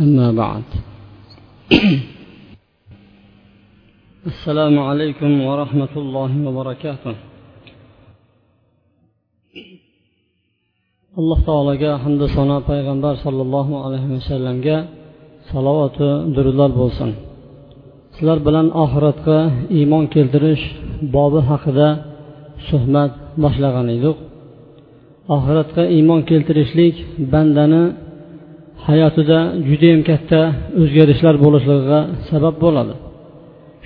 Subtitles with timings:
[0.00, 0.66] أما بعد
[4.26, 7.14] السلام عليكم ورحمة الله وبركاته
[11.20, 14.76] alloh taologa hamda sano payg'ambar sollallohu alayhi vasallamga
[15.50, 17.10] salovatu durudlar bo'lsin
[18.14, 19.38] sizlar bilan oxiratga
[19.78, 20.64] iymon keltirish
[21.14, 21.88] bobi haqida
[22.68, 24.16] suhbat boshlagan edik
[25.36, 26.94] oxiratga iymon keltirishlik
[27.32, 27.82] bandani
[28.87, 30.39] hayotida judayam katta
[30.81, 32.93] o'zgarishlar bo'lishligiga sabab bo'ladi.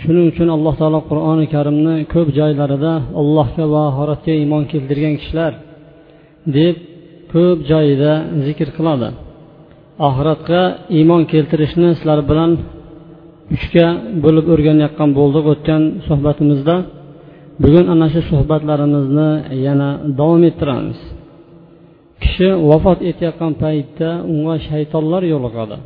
[0.02, 5.52] Shuning uchun alloh taolo qur'oni karimni ko'p joylarida allohga va oxiratga iymon keltirgan kishilar
[6.58, 6.76] deb
[7.34, 8.12] ko'p joyida
[8.46, 9.10] zikr qiladi.
[10.08, 10.62] Oxiratga
[10.98, 12.52] iymon keltirishni sizlar bilan
[13.56, 13.88] uchga
[14.24, 16.76] bo'lib o'rganayotgan bo'ldik o'tgan suhbatimizda.
[17.64, 19.30] Bugun ana shu suhbatlarimizni
[19.66, 21.00] yana davom ettiramiz.
[22.38, 25.78] Kishi vafot etayotgan paytda unga shaytonlar yo'liqadi.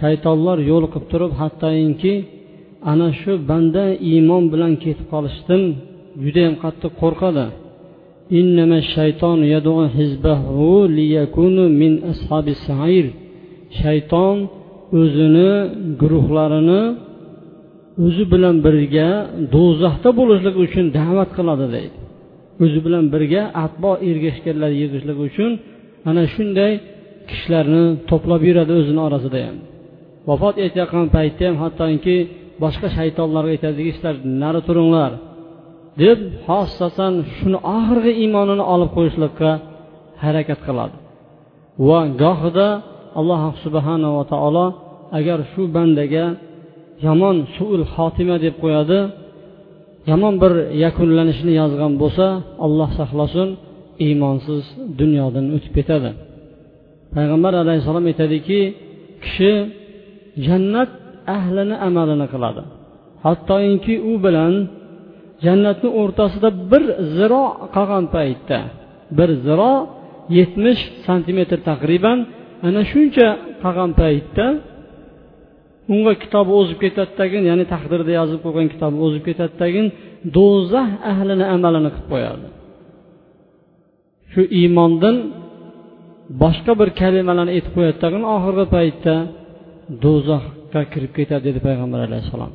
[0.00, 2.14] Shaytonlar yo'liqib turib hattoki
[2.90, 5.62] ana shu banda iymon bilan ketib qolishdan
[6.22, 7.46] judayam qattiq qo'rqadi.
[13.80, 14.36] Shayton
[15.00, 15.52] o'zini
[16.00, 16.82] guruhlarini
[18.04, 19.10] o'zi bilan birga
[19.54, 21.99] do'zaxda bo'lishlik uchun da'vat qiladi deydi.
[22.62, 25.50] O'zi bilan birga atbo ergashganlar yig'ishlik uchun
[26.08, 26.72] ana shunday
[27.28, 29.56] kishilarni to'plab yuradi o'zini orasida ham.
[30.28, 32.16] Vafot etayotgan paytda ham hattoki
[32.62, 35.12] boshqa shaytonlarga aytadiki sizlar nari turinglar
[36.02, 39.50] deb xossasan shuni oxirgi iymonini olib qo'yishlikka
[40.22, 40.96] harakat qiladi.
[41.88, 42.68] Va gohida
[43.18, 44.66] alloh subhanava taolo
[45.18, 46.26] agar shu bandaga
[47.06, 48.98] yomon suul xotima deb qo'yadi
[50.10, 50.52] yomon bir
[50.84, 52.26] yakunlanishni yozgan bo'lsa
[52.66, 53.48] alloh saqlasin
[54.06, 54.62] iymonsiz
[55.00, 56.10] dunyodan o'tib ketadi.
[57.14, 58.60] Payg'ambar alayhissalom aytadiki
[59.24, 59.52] kishi
[60.46, 60.90] jannat
[61.36, 62.62] ahlini amalini qiladi.
[63.24, 64.54] Hattoki u bilan
[65.44, 66.82] jannatni o'rtasida bir
[67.16, 67.44] ziro
[67.76, 68.58] qolgan paytda
[69.18, 69.74] bir ziro
[70.38, 72.18] yetmish santimetr taqriban
[72.66, 73.28] ana shuncha
[73.62, 74.46] qolgan paytda
[75.92, 79.86] unga kitobi o'zib ketadidagin ya'ni taqdirda yozib qo'ygan kitobi o'zib ketadidagin
[80.36, 82.46] do'zax ahlini amalini qilib qo'yadi.
[84.32, 85.16] Shu iymondan
[86.42, 89.14] boshqa bir kalimalarni aytib qo'yadidagin oxirgi paytda
[90.04, 92.52] do'zaxga kirib ketadi dedi payg'ambar alayhissalom.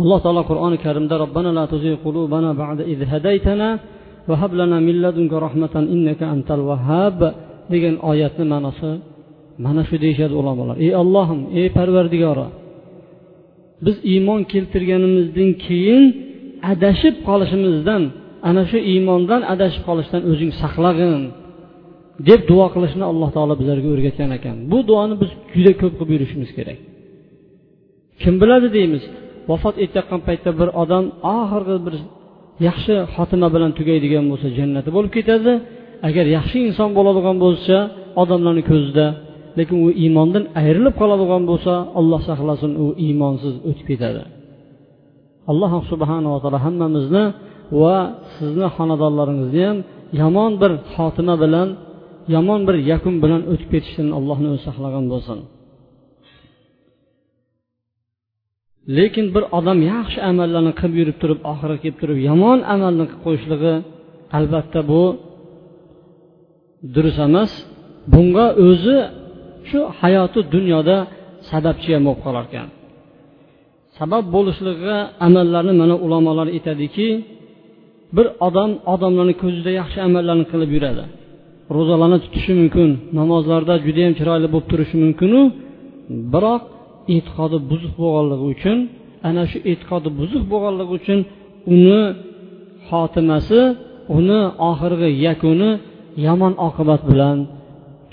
[0.00, 3.68] Alloh taolo qur'oni karimda robbana la tuzigh qulubana ba'da iz hadaytana
[4.28, 7.18] va hab lana min ladunka rahmatan innaka antal vahhab
[7.72, 8.90] degan oyatni ma'nosi
[9.64, 10.76] mana shu deyishadi ulamolar.
[10.84, 12.48] Ey ollohim ey parvardigora
[13.84, 16.04] biz iymon keltirganimizdan keyin
[16.72, 18.02] adashib qolishimizdan
[18.48, 21.22] ana shu iymondan adashib qolishdan o'zing saqlag'in
[22.28, 24.56] deb duo qilishni alloh taolo bizlarga o'rgatgan ekan.
[24.72, 26.78] Bu duoni biz juda ko'p qilib yurishimiz kerak.
[28.22, 29.02] Kim biladi deymiz
[29.50, 31.04] vafot etayotgan paytda bir odam
[31.36, 31.94] oxirgi bir
[32.68, 35.52] yaxshi xotima bilan tugaydigan bo'lsa jannati bo'lib ketadi.
[36.08, 37.76] Agar yaxshi inson bo'ladigan bo'lsa
[38.22, 39.06] odamlarni ko'zida
[39.58, 44.22] lekin u iymondan ayrilib qoladigan bo'lsa alloh saqlasin u iymonsiz o'tib ketadi.
[45.50, 47.24] Alloh subhanava taolo hammamizni
[47.80, 47.96] va
[48.36, 49.78] sizni xonadonlaringizni ham
[50.20, 51.68] yomon bir xotima bilan
[52.34, 55.38] yomon bir yakun bilan o'tib ketishdan allohni o'zi saqlagan bo'lsin.
[58.96, 63.74] Lekin bir odam yaxshi amallarni qilib yurib turib oxiri kelib turib yomon amalni qilib qo'yishligi
[64.38, 65.02] albatta bu
[66.94, 67.52] durust emas.
[68.12, 68.96] Bunga o'zi
[69.68, 70.96] shu hayoti dunyoda
[71.50, 72.68] sababchi ham bo'lib qolar ekan
[73.98, 77.08] sabab bo'lishligiga amallarni mana ulamolar aytadiki
[78.16, 81.04] bir odam odamlarni ko'zida yaxshi amallarni qilib yuradi.
[81.76, 82.88] Ro'zalarni tutishi mumkin
[83.18, 85.40] namozlarda judayam chiroyli bo'lib turishi mumkinu.
[86.32, 86.62] Biroq
[87.14, 88.78] e'tiqodi buzuq bo'lganligi uchun
[89.28, 91.18] ana shu e'tiqodi buzuq bo'lganligi uchun
[91.74, 92.00] uni
[92.88, 93.60] xotimasi
[94.18, 95.70] uni oxirgi yakuni
[96.26, 97.36] yomon oqibat bilan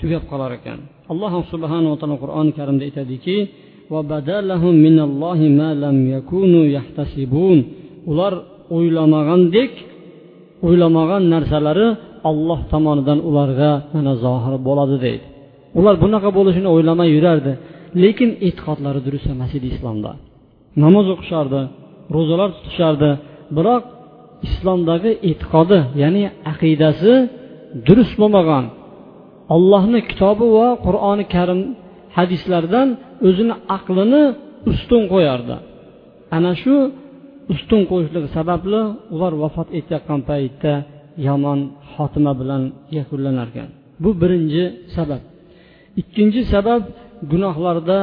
[0.00, 0.78] tugab qolar ekan.
[1.12, 3.36] Alloh subhanava taolo qur'oni karimda aytadiki
[8.10, 8.32] ular
[8.76, 9.72] o'ylamagandek
[10.66, 11.88] o'ylamagan narsalari
[12.30, 15.26] olloh tomonidan ularga mana zohir bo'ladi deydi.
[15.78, 17.52] Ular bunaqa bo'lishini o'ylamay yurardi.
[18.02, 20.10] Lekin e'tiqodlari durust emas edi islomda.
[20.84, 21.60] Namoz o'qishardi
[22.16, 23.10] ro'zalar tutishardi
[23.56, 23.82] biroq
[24.48, 26.22] islomdagi e'tiqodi ya'ni
[26.52, 27.12] aqidasi
[27.86, 28.64] durust bo'lmagan.
[29.54, 31.60] Ollohni kitobi va qur'oni karim
[32.16, 32.88] hadislardan
[33.28, 34.22] o'zini aqlini
[34.70, 35.56] ustun qo'yardi.
[36.36, 36.74] Ana shu
[37.52, 38.80] ustun qo'yishligi sababli
[39.14, 40.72] ular vafot etayotgan paytda
[41.26, 41.58] yomon
[41.92, 42.62] xotima bilan
[42.98, 43.68] yakunlanar ekan
[44.02, 44.64] bu birinchi
[44.96, 45.22] sabab.
[46.00, 46.82] Ikkinchi sabab
[47.30, 47.98] gunohlarda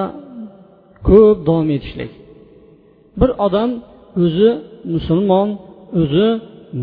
[1.08, 2.12] ko'p davom etishlik.
[3.20, 3.70] Bir odam
[4.24, 4.50] o'zi
[4.94, 5.50] musulmon
[6.02, 6.28] o'zi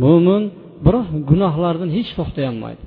[0.03, 0.43] mo'min
[0.85, 2.85] biroq gunohlardan hech to'xtayolmaydi.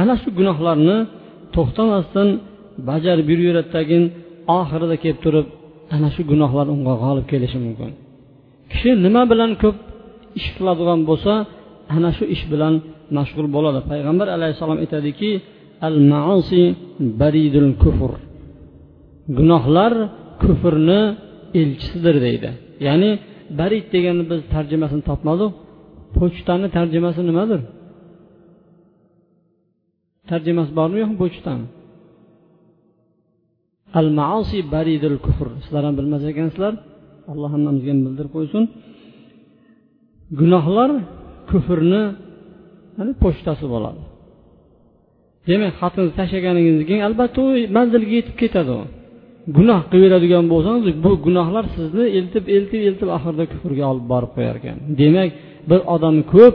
[0.00, 0.96] Ana shu gunohlarni
[1.54, 2.28] to'xtamasdan
[2.88, 4.02] bajarib yuraveradidagin
[4.58, 5.46] oxirida kelib turib
[5.94, 7.90] ana shu gunohlar unga g'olib kelishi mumkin.
[8.72, 9.76] Kishi nima bilan ko'p
[10.38, 11.32] ish qiladigan bo'lsa
[11.96, 12.74] ana shu ish bilan
[13.16, 13.80] mashg'ul bo'ladi.
[13.90, 15.30] Payg'ambar alayhissalom aytadiki
[15.88, 16.62] al maosi
[17.20, 18.12] baridul kufr
[19.36, 19.92] gunohlar
[20.42, 21.00] kufrni
[21.60, 22.50] elchisidir deydi.
[22.86, 23.10] Ya'ni
[23.60, 25.52] barid degani biz tarjimasini topmadik.
[26.16, 27.60] Pochtani tarjimasi nimadir?
[30.30, 31.66] Tarjimasi bormi yo'qmi pochtani
[33.98, 35.48] al maasi baridul kufr.
[35.64, 36.72] Sizlar ham bilmas ekansizlar.
[37.32, 38.62] Alloh hammamizga ham bildirib qo'ysin.
[40.40, 40.90] Gunohlar
[41.50, 42.02] kufrni
[43.24, 44.02] pochtasi bo'ladi.
[45.48, 48.72] Demak xatni tashlaganingizdan keyin albatta u manzilga yetib ketadi.
[48.80, 48.82] U
[49.56, 54.76] gunoh qilaveradigan bo'lsangiz bu gunohlar sizni eltib eltib eltib oxirida kufrga olib borib qo'yar ekan.
[55.00, 55.30] Demak
[55.70, 56.54] bir odam ko'p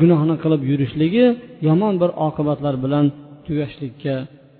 [0.00, 1.26] gunohni qilib yurishligi
[1.68, 3.04] yomon bir oqibatlar bilan
[3.46, 4.14] tugashlikka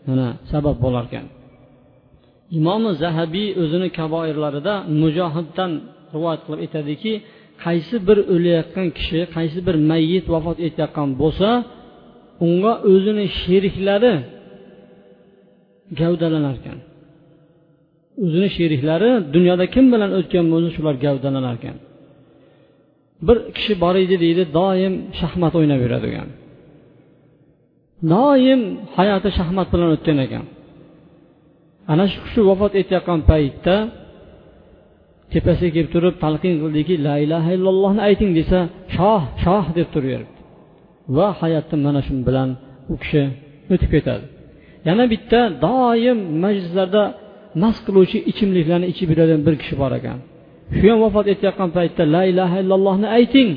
[0.09, 1.27] mana sabab bo'lar ekan
[2.59, 5.71] imomi zahabiy o'zini kaboirlarida mujohiddan
[6.15, 7.13] rivoyat qilib aytadiki
[7.65, 11.49] qaysi bir o'layotgan kishi qaysi bir mayyit vafot etayotgan bo'lsa
[12.47, 14.15] unga o'zini sheriklari
[16.01, 16.79] gavdalanar ekan
[18.25, 21.77] o'zini sheriklari dunyoda kim bilan o'tgan bo'lsa shular gavdalanar ekan
[23.27, 26.29] bir kishi bor edi deydi doim shaxmat o'ynab yuradigan
[28.13, 28.61] doim
[28.97, 30.45] hayoti shaxmat bilan o'tgan ekan.
[31.93, 33.77] Ana shu kishi vafot etayotgan paytda
[35.33, 38.59] tepasiga kelib turib talqin qildiki la ilaha illallohni ayting desa
[38.97, 40.39] shoh shoh deb turaveribdi.
[41.17, 42.49] Va hayotda mana shu bilan
[42.93, 43.23] u kishi
[43.73, 44.25] o'tib ketadi.
[44.89, 47.03] Yana bitta doim majlislarda
[47.63, 50.19] mast qiluvchi ichimliklarni ichib yuradigan bir kishi bor ekan.
[50.77, 53.51] Shu ham vafot etayotgan paytda la ilaha illallohni ayting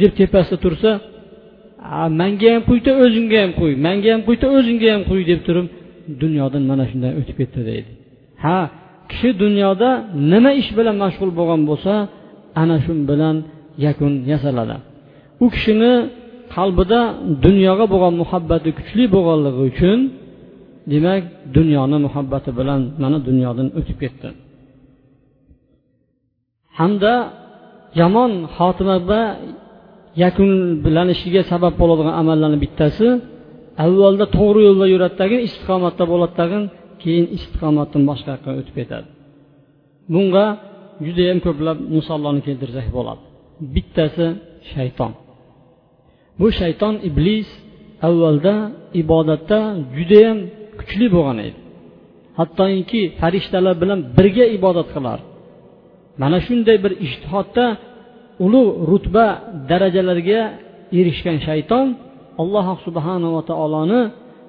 [0.00, 0.90] deb tepasida tursa
[2.20, 5.66] manga ham quyta o'zingga ham quy manga ham quyta o'zingga ham quy deb turib
[6.22, 7.90] dunyodan mana shunday o'tib ketdi deydi.
[8.44, 8.58] Ha
[9.10, 9.90] kishi dunyoda
[10.32, 11.92] nima ish bilan mashg'ul bo'lgan bo'lsa
[12.62, 13.36] ana shu bilan
[13.86, 14.76] yakun yasaladi.
[15.44, 15.92] U kishini
[16.54, 17.00] qalbida
[17.46, 19.98] dunyoga bo'lgan muhabbati kuchli bo'lganligi uchun
[20.92, 21.22] demak
[21.56, 24.28] dunyoni muhabbati bilan mana dunyodan o'tib ketdi.
[26.78, 27.14] Hamda
[28.00, 29.22] yomon xotimaga
[30.24, 33.06] yakunlanishiga sabab bo'ladigan amallarni bittasi
[33.84, 36.58] avvalda to'g'ri yo'lda yuradidagi istiqomatda bo'ladidagi
[37.02, 39.08] keyin istiqomatdan boshqa yoqqa o'tib ketadi.
[40.12, 40.46] Bunga
[41.06, 43.22] judayam ko'plab misollarni keltirsak bo'ladi.
[43.74, 44.26] Bittasi
[44.72, 45.12] shayton.
[46.40, 47.48] Bu shayton iblis
[48.08, 48.54] avvalda
[49.02, 49.58] ibodatda
[49.96, 50.38] judayam
[50.78, 51.58] kuchli bo'lgan edi.
[52.38, 55.26] Hattoki farishtalar bilan birga ibodat qilardi
[56.22, 57.66] mana shunday bir ishtihodda
[58.44, 59.26] ulug' rutba
[59.70, 60.40] darajalarga
[60.98, 61.86] erishgan shayton
[62.42, 64.00] alloh subhanava taoloni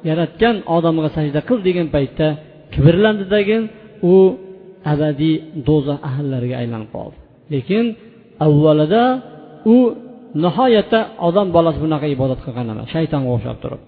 [0.09, 2.27] yaratgan odamga sajda qil degan paytda
[2.73, 3.57] kibrlandidagi
[4.13, 4.15] u
[4.93, 5.35] abadiy
[5.67, 7.17] do'zax ahllariga aylanib qoldi.
[7.53, 7.85] Lekin
[8.45, 9.03] avvalida
[9.73, 9.77] u
[10.43, 13.81] nihoyatda odam bolasi bunaqa ibodat qilgan emas shaytonga o'xshab turib.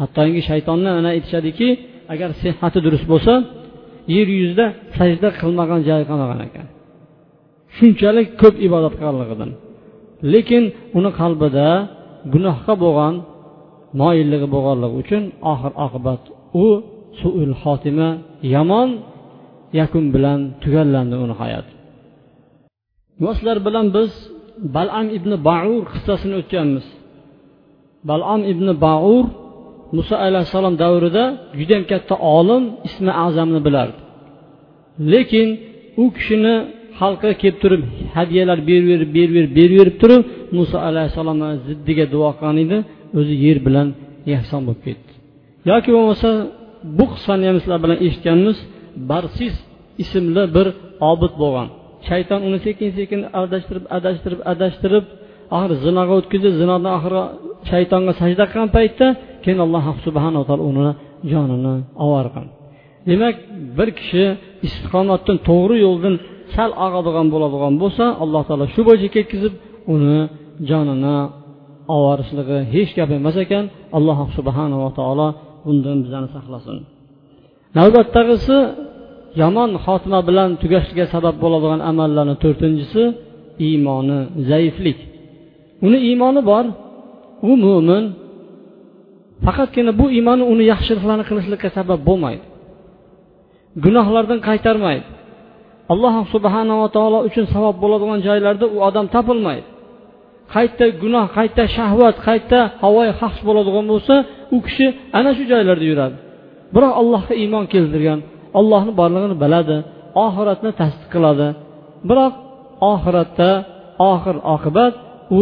[0.00, 1.68] Hattoki shaytonni mana aytishadiki
[2.12, 3.32] agar sehati durust bo'lsa
[4.14, 4.66] yer yuzida
[4.98, 6.66] sajda qilmagan joyi qolmagan ekan.
[7.78, 9.50] Shunchalik ko'p ibodat qilganligidan.
[10.32, 10.64] Lekin
[10.98, 11.68] uni qalbida
[12.32, 13.14] gunohga bo'lgan
[14.00, 16.22] moyilligi bo'lganligi uchun oxir oqibat
[16.64, 16.66] u
[17.20, 18.08] suul xotima
[18.54, 18.88] yomon
[19.80, 21.72] yakun bilan tugallandi uni hayoti
[23.26, 24.10] sizlar bilan biz
[24.76, 26.86] balam ibn baur qissasini o'tganmiz.
[28.10, 29.24] Balam ibn baur
[29.96, 31.24] muso alayhissalom davrida
[31.58, 33.98] judayam katta olim ismi azamni bilardi.
[35.12, 35.48] Lekin
[36.02, 36.56] u kishini
[37.00, 37.82] xalqqa kelib turib
[38.16, 40.22] hadyalar beraverib beraverib beraverib turib
[40.56, 42.78] muso alayhissalomni ziddiga duo qilgan edi
[43.18, 43.88] o'zi yer bilan
[44.32, 45.10] yakson bo'lib ketdi.
[45.70, 46.28] Yoki bo'lmasa
[46.98, 48.56] bu qissani ham sizlar bilan eshitganmiz
[49.10, 49.54] barsis
[50.02, 50.66] ismli bir
[51.10, 51.68] obid bo'lgan.
[52.08, 55.04] Shayton uni sekin sekin adashtirib adashtirib adashtirib
[55.56, 57.22] oxiri zinoga o'tkazib zinodan oxiri
[57.70, 59.06] shaytonga sajda qilgan paytda
[59.44, 60.92] keyin alloh subhanaa taolo uni
[61.30, 61.74] jonini
[62.04, 62.46] ovorgan
[63.08, 63.36] demak
[63.78, 64.24] bir kishi
[64.66, 66.14] istiqomatdan to'g'ri yo'ldan
[66.54, 69.54] sal og'adigan bo'ladigan bo'lsa alloh taolo shu bo'yicha ketkazib
[69.94, 70.18] uni
[70.70, 71.16] jonini
[71.96, 73.64] ovorishligi hech gap emas ekan.
[73.96, 75.28] Alloh subhanava taolo
[75.66, 76.76] bundan bizani saqlasin.
[77.78, 78.58] Navbatdagisi
[79.42, 83.02] yomon xotima bilan tugashiga sabab bo'ladigan amallarni to'rtinchisi
[83.68, 84.18] iymoni
[84.50, 84.98] zaiflik.
[85.86, 86.64] Uni iymoni bor
[87.50, 88.04] u mo'min
[89.44, 92.44] faqatgina bu iymoni uni yaxshiliklarni qilishlikka sabab bo'lmaydi.
[93.84, 95.06] Gunohlardan qaytarmaydi.
[95.92, 99.66] Alloh subhanava taolo uchun savob bo'ladigan joylarda u odam topilmaydi.
[100.54, 104.14] Qayerda gunoh qayerda shahvat qayerda havoyi hafs bo'ladigan bo'lsa
[104.56, 104.86] u kishi
[105.18, 106.16] ana shu joylarda yuradi.
[106.74, 108.20] Biroq allohga iymon keltirgan
[108.58, 109.76] ollohni borlig'ini biladi
[110.24, 111.48] oxiratni tasdiq qiladi.
[112.08, 112.34] Biroq
[112.92, 113.50] oxiratda
[114.12, 114.94] oxir oqibat
[115.38, 115.40] u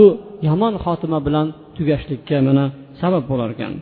[0.49, 2.65] yomon xotima bilan tugashlikka mana
[3.01, 3.73] sabab bo'lar ekan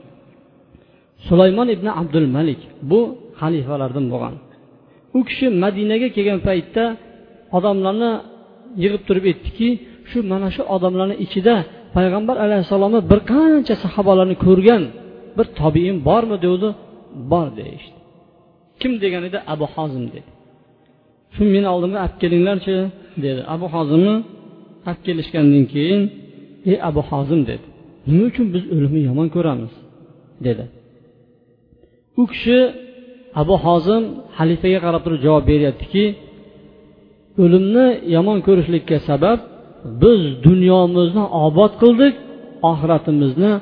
[1.27, 3.01] sulaymon ibn abdul malik bu
[3.41, 4.35] xalifalardan bo'lgan.
[5.17, 6.85] U kishi madinaga kelgan paytda
[7.57, 8.11] odamlarni
[8.83, 9.69] yig'ib turib aytdiki
[10.11, 11.55] shu mana shu odamlarni ichida
[11.97, 14.83] payg'ambar alayhissalomni bir qancha sahobalarni ko'rgan
[15.37, 16.37] bir tobiin bormi?
[16.45, 16.71] degandi
[17.33, 17.99] bor deyishdi
[18.81, 20.31] kim degan edi abu hozim dedi.
[21.35, 22.77] Shu meni oldimga olib kelinglarchi
[23.25, 23.41] dedi.
[23.55, 24.17] Abu hozimni
[24.89, 26.03] olib kelishgandan keyin
[26.71, 27.67] ey abu hozim dedi.
[28.09, 29.73] Nima uchun biz o'limni yomon ko'ramiz?
[30.47, 30.65] dedi.
[32.21, 32.59] U kishi
[33.41, 34.03] abu hozim
[34.37, 36.05] xalifaga qarab turib javob beryaptiki
[37.43, 39.39] o'limni yomon ko'rishlikka sabab
[40.03, 42.15] biz dunyomizni obod qildik
[42.71, 43.53] oxiratimizni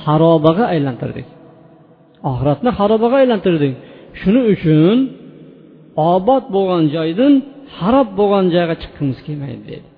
[0.00, 1.26] xarobaga aylantirdik.
[2.30, 3.72] Oxiratni xarobaga aylantirdik.
[4.20, 4.96] Shuning uchun
[6.14, 7.32] obod bo'lgan joydan
[7.78, 9.88] harob bo'lgan joyga chiqqimiz kelmaydi dedi.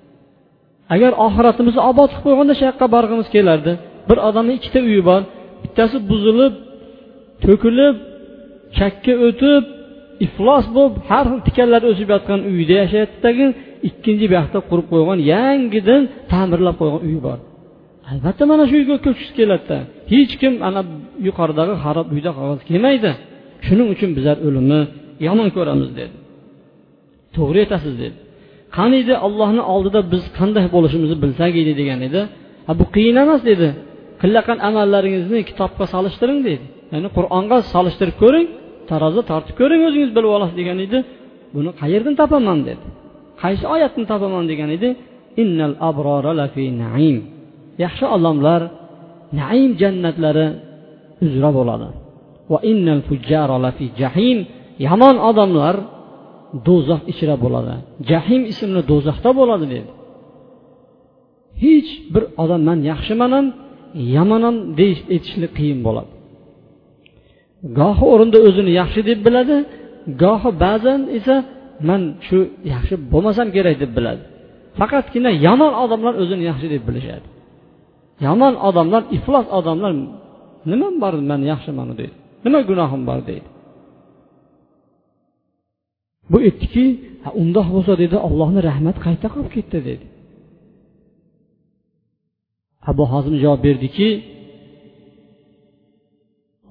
[0.93, 3.71] Agar oxiratimizni obod qilib qo'yganda shu yoqqa borg'imiz kelardi.
[4.09, 5.21] Bir odamni ikkita uyi bor
[5.63, 6.53] bittasi buzilib
[7.45, 7.95] to'kilib
[8.77, 9.63] chakka o'tib
[10.25, 13.45] iflos bo'lib har xil tikanlar o'sib yotgan uyda yashayapti
[13.89, 17.39] ikkinchi buyoqda qurib qo'ygan yangidan ta'mirlab qo'ygan uyi bor.
[18.11, 19.77] Albatta mana shu uyga ko'chgisi keladida.
[20.13, 20.81] Hech kim ana
[21.27, 23.11] yuqoridagi xarob uyda qolgisi kelmaydi.
[23.65, 24.81] Shuning uchun bizlar o'limni
[25.27, 26.15] yomon ko'ramiz dedi.
[27.35, 28.17] To'g'ri aytasiz dedi.
[28.77, 32.21] Qaniydi allohni oldida biz qanday bo'lishimizni bilsak edi degan edi.
[32.67, 33.67] Ha bu qiyin emas dedi.
[34.21, 38.47] Qilayotgan amallaringizni kitobga solishtiring deydi ya'ni qur'onga solishtirib ko'ring.
[38.91, 40.97] Tarozi tortib ko'ring o'zingiz bilib olasiz degan edi.
[41.55, 42.85] Buni qayerdan topaman dedi.
[43.41, 44.89] Qaysi oyatni topaman degan edi.
[45.41, 45.73] Innal
[46.39, 47.17] lafi naim.
[47.83, 48.61] Yaxshi odamlar
[49.41, 50.47] naim jannatlari
[51.25, 51.87] uzra bo'ladi.
[52.51, 53.01] Va innal
[53.65, 54.39] lafi jahim.
[54.87, 55.75] Yomon odamlar
[56.67, 57.73] do'zax ichra bo'ladi.
[58.09, 59.89] Jahim ismli do'zaxda bo'ladi dedi.
[61.63, 63.47] Hech bir odam man yaxshiman ham
[64.15, 66.11] yomon ham deyish aytishlik qiyin bo'ladi.
[67.79, 69.57] Gohi o'rinda o'zini yaxshi deb biladi
[70.23, 71.35] gohi ba'zan esa
[71.89, 72.37] man shu
[72.73, 74.23] yaxshi bo'lmasam kerak deb biladi.
[74.79, 77.27] Faqatgina yomon odamlar o'zini yaxshi deb bilishadi.
[78.25, 79.91] Yomon odamlar iflos odamlar
[80.71, 81.87] nimam bor man yaxshiman?
[81.99, 82.15] deydi.
[82.45, 83.19] Nima gunohim bor?
[83.29, 83.49] deydi.
[86.31, 86.85] Bu aytdiki
[87.41, 90.05] undoq bo'lsa dedi allohni rahmati qayta qolib ketdi dedi.
[92.91, 94.07] Abu hozim javob berdiki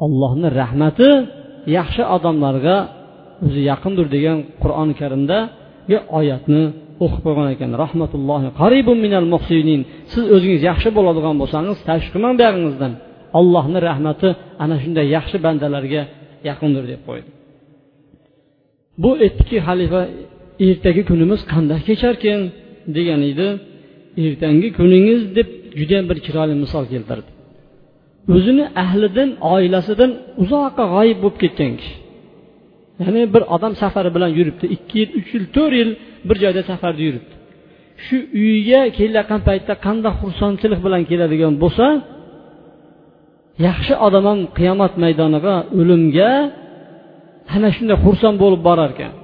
[0.05, 1.09] allohni rahmati
[1.78, 2.76] yaxshi odamlarga
[3.47, 6.62] o'zi yaqindir degan qur'oni karimdagi oyatni
[7.05, 7.71] o'qib qo'ygan ekan.
[7.85, 9.81] Rahmatullohi qaribun minal muhsinin.
[10.12, 12.93] Siz o'zingiz yaxshi bo'ladigan bo'lsangiz tashvish qilmang buyog'ingizdan
[13.38, 14.28] allohni rahmati
[14.64, 16.02] ana shunday yaxshi bandalarga
[16.49, 17.31] yaqindir deb qo'ydi.
[19.02, 20.00] Bu aytdiki xalifa
[20.67, 22.40] ertagi kunimiz qanday kecharkan
[22.97, 23.49] degan edi.
[24.25, 25.49] Ertangi kuningiz deb
[25.81, 27.31] judayam bir chiroyli misol keltirdi.
[28.35, 30.11] O'zini ahlidan oilasidan
[30.43, 31.97] uzoqqa g'oyib bo'lib ketgan kishi.
[33.03, 34.65] Ya'ni bir odam safari bilan yuribdi.
[34.77, 35.91] Ikki yil uch yil to'rt yil
[36.29, 37.35] bir joyda safarda yuribdi.
[38.05, 41.87] Shu uyiga kelayotgan paytda qanday xursandchilik bilan keladigan bo'lsa
[43.67, 46.31] yaxshi odam ham qiyomat maydoniga o'limga
[47.55, 49.15] ana shunday xursand bo'lib borar ekan.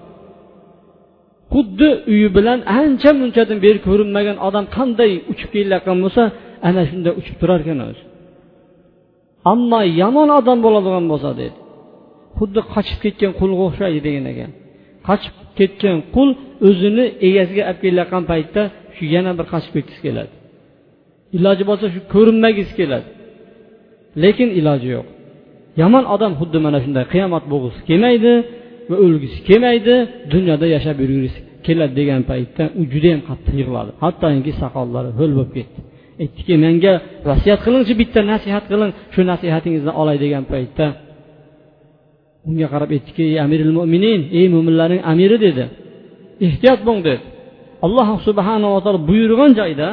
[1.53, 6.23] Xuddi uyi bilan ancha munchadan beri ko'rinmagan odam qanday uchib kelayotgan bo'lsa
[6.69, 8.03] ana shunday uchib turar ekan o'zi.
[9.53, 11.57] Ammo yomon odam bo'ladigan bo'lsa dedi.
[12.39, 14.51] Xuddi qochib ketgan qulga o'xshaydi degan ekan.
[15.09, 16.29] Qochib ketgan qul
[16.69, 18.63] o'zini egasiga olib kelayotgan paytda
[18.97, 20.33] shu yana bir qochib ketgisi keladi.
[21.37, 23.09] Iloji bo'lsa shu ko'rinmagisi keladi.
[24.23, 25.07] Lekin iloji yo'q.
[25.83, 28.33] Yomon odam xuddi mana shunday qiyomat bo'lg'isi kelmaydi
[28.91, 29.95] va o'lgisi kelmaydi
[30.35, 35.79] dunyoda yashab yurgisi keladi degan paytda u judayam qattiq yig'ladi hattoki soqollari ho'l bo'lib ketdi.
[36.23, 36.95] Aytdiki menga
[37.29, 40.87] vasiyat qilingchi bitta nasihat qiling shu nasihatingizni olay degan paytda
[42.49, 45.65] unga qarab aytdiki ey amiril mo'minin ey mo'minlarning amiri dedi.
[46.47, 47.23] Ehtiyot bo'ling dedi.
[47.87, 49.89] Alloh subhanava taolo buyurgan joyda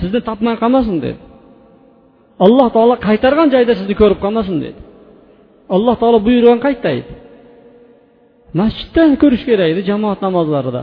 [0.00, 1.18] sizni topmay qolmasin dedi.
[2.46, 4.78] Alloh taolo qaytargan joyda sizni ko'rib qolmasin dedi.
[5.76, 7.12] Alloh taolo buyurgan qayerda edi
[8.60, 10.82] masjidda ko'rish kerak edi jamoat namozlarida.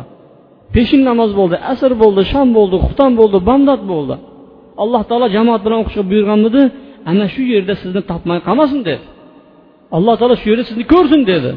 [0.74, 4.16] Peshin namoz bo'ldi asr bo'ldi shom bo'ldi xufton bo'ldi bomdod bo'ldi.
[4.84, 6.62] Alloh taolo jamoat bilan o'qishga buyurganmidi?
[7.10, 9.06] Ana shu yerda sizni topmay qolmasin dedi.
[9.98, 11.52] Alloh taolo shu yerda sizni ko'rsin dedi.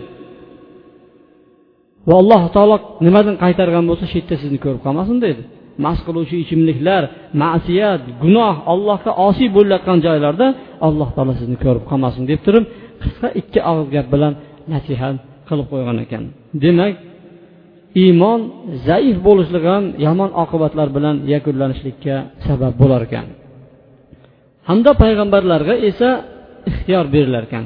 [2.08, 5.42] Va alloh taolo nimadan qaytargan bo'lsa shu yerda sizni ko'rib qolmasin dedi.
[5.85, 7.02] Mast qiluvchi ichimliklar
[7.42, 10.46] ma'siyat gunoh allohga osiy bo'layotgan joylarda
[10.88, 12.64] alloh taolo sizni ko'rib qolmasin deb turib
[13.02, 14.32] qisqa ikki og'iz gap bilan
[14.73, 15.16] nasihat
[15.49, 16.23] qilib qo'ygan ekan.
[16.64, 16.94] Demak
[18.03, 18.41] iymon
[18.88, 23.26] zaif bo'lishligi ham yomon oqibatlar bilan yakunlanishlikka sabab bo'lar ekan
[24.69, 26.09] hamda payg'ambarlarga esa
[26.71, 27.65] ixtiyor berilar ekan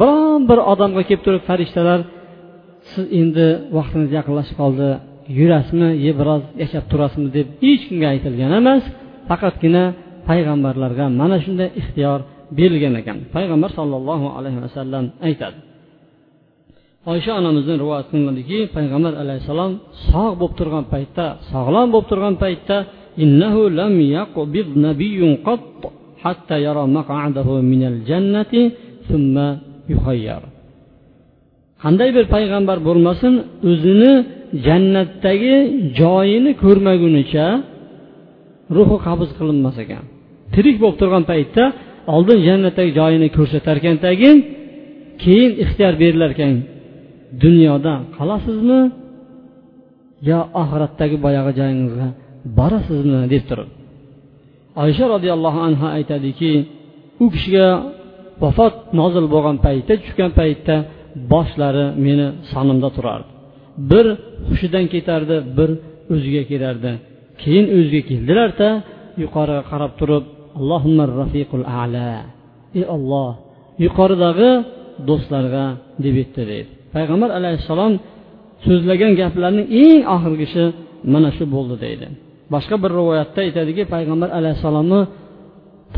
[0.00, 2.00] biron bir odamga kelib turib farishtalar
[2.90, 4.88] siz endi vaqtingiz yaqinlashib qoldi
[5.38, 7.28] yurasizmi ye biroz yashab turasizmi?
[7.36, 8.84] deb hech kimga aytilgan emas
[9.28, 9.84] faqatgina
[10.28, 12.18] payg'ambarlarga mana shunday ixtiyor
[12.58, 13.16] berilgan ekan.
[13.34, 15.58] Payg'ambar sollallohu alayhi vasallam aytadi
[17.08, 19.72] oysha onamizdan rivoyat qilinadiki payg'ambar alayhissalom
[20.08, 22.76] sog' bo'lib turgan paytda sog'lom bo'lib turgan paytda
[23.24, 25.62] innahu lam yaqbid nabiyyun qat
[26.24, 28.62] hatta yara maq'adahu minal jannati
[29.06, 29.48] thumma
[29.92, 30.42] yuhayyar.
[31.82, 33.32] Qanday bir payg'ambar bo'lmasin
[33.70, 34.12] o'zini
[34.66, 35.54] jannatdagi
[36.00, 37.46] joyini ko'rmagunicha
[38.76, 40.04] ruhi qabz qilinmas ekan.
[40.54, 41.64] Tirik bo'lib turgan paytda
[42.14, 44.36] oldin jannatdagi joyini ko'rsatar ekan tagin
[45.22, 46.54] keyin ixtiyor berilar ekan.
[47.44, 48.80] Dunyoda qolasizmi
[50.30, 52.08] yo oxiratdagi boyagi joyingizga
[52.58, 53.68] borasizmi deb turib.
[54.82, 56.52] Oysha roziyallohu anhu aytadiki
[57.22, 57.68] u kishiga
[58.42, 60.76] vafot nozil bo'lgan paytda tushgan paytda
[61.32, 63.30] boshlari meni sonimda turardi.
[63.90, 64.06] Bir
[64.48, 65.70] hushidan ketardi bir
[66.14, 66.92] o'ziga kelardi.
[67.42, 68.68] Keyin o'ziga keldilarda
[69.22, 70.24] yuqoriga qarab turib
[70.58, 72.08] allohumma rafiqul ala
[72.78, 73.30] ey olloh
[73.84, 74.50] yuqoridagi
[75.08, 75.64] do'stlarga
[76.04, 77.92] deb aytdi deydi payg'ambar alayhissalom
[78.66, 80.64] so'zlagan gaplarning eng oxirgisi
[81.12, 82.06] mana shu bo'ldi deydi.
[82.54, 85.00] Boshqa bir rivoyatda aytadiki payg'ambar alayhissalomni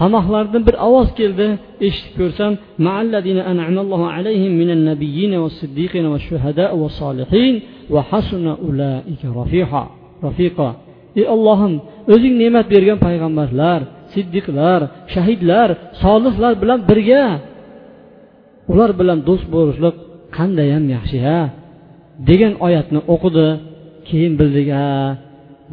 [0.00, 1.46] tomoqlaridan bir ovoz keldi.
[1.86, 2.52] Eshitib ko'rsam
[11.18, 11.74] ey ollohim
[12.14, 13.80] o'zing ne'mat bergan payg'ambarlar
[14.12, 14.80] siddiqlar
[15.14, 15.68] shahidlar
[16.02, 17.24] solihlar bilan birga
[18.72, 19.96] ular bilan do'st bo'lishlik
[20.36, 21.38] qandayyam yaxshi ha?
[22.28, 23.48] Degan oyatni o'qidi
[24.08, 24.88] keyin bildik ha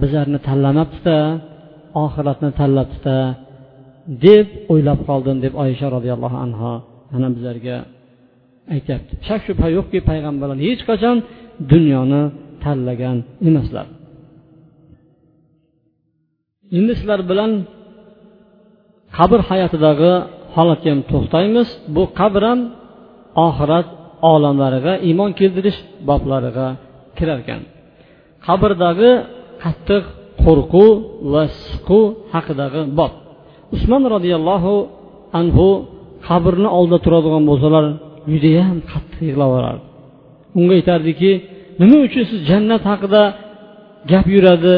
[0.02, 1.18] bizlarni tanlamabdida
[2.04, 3.18] oxiratni tanlabdida
[4.26, 6.72] deb o'ylab qoldim deb oysha roziyallohu anhu
[7.16, 7.78] ana bizlarga
[8.76, 9.14] aytyapti.
[9.28, 11.18] Shak shubha yo'qki payg'ambarlar hech qachon
[11.72, 12.22] dunyoni
[12.64, 13.18] tanlagan
[13.50, 13.88] emaslar.
[16.78, 17.52] Endi sizlar bilan
[19.18, 20.14] qabr hayotidagi
[20.56, 21.68] holatga ham to'xtaymiz.
[21.96, 22.60] Bu qabr ham
[23.48, 23.88] oxirat
[24.34, 25.80] olamlariga iymon keltirish
[26.10, 26.68] boblariga
[27.18, 27.62] kirar ekan
[28.48, 29.12] qabrdagi
[29.64, 30.04] qattiq
[30.44, 30.90] qo'rquv
[31.34, 32.04] va siquv
[32.34, 33.12] haqidagi bob.
[33.76, 34.76] Usmon roziyallohu
[35.40, 35.68] anhu
[36.28, 37.86] qabrni oldida turadigan bo'lsalar
[38.32, 39.84] judayam qattiq yig'laverardi
[40.60, 41.32] unga aytardiki
[41.82, 43.24] nima uchun siz jannat haqida
[44.12, 44.76] gap yuradi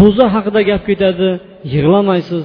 [0.00, 1.28] do'zax haqida gap ketadi
[1.74, 2.44] yig'lamaysiz?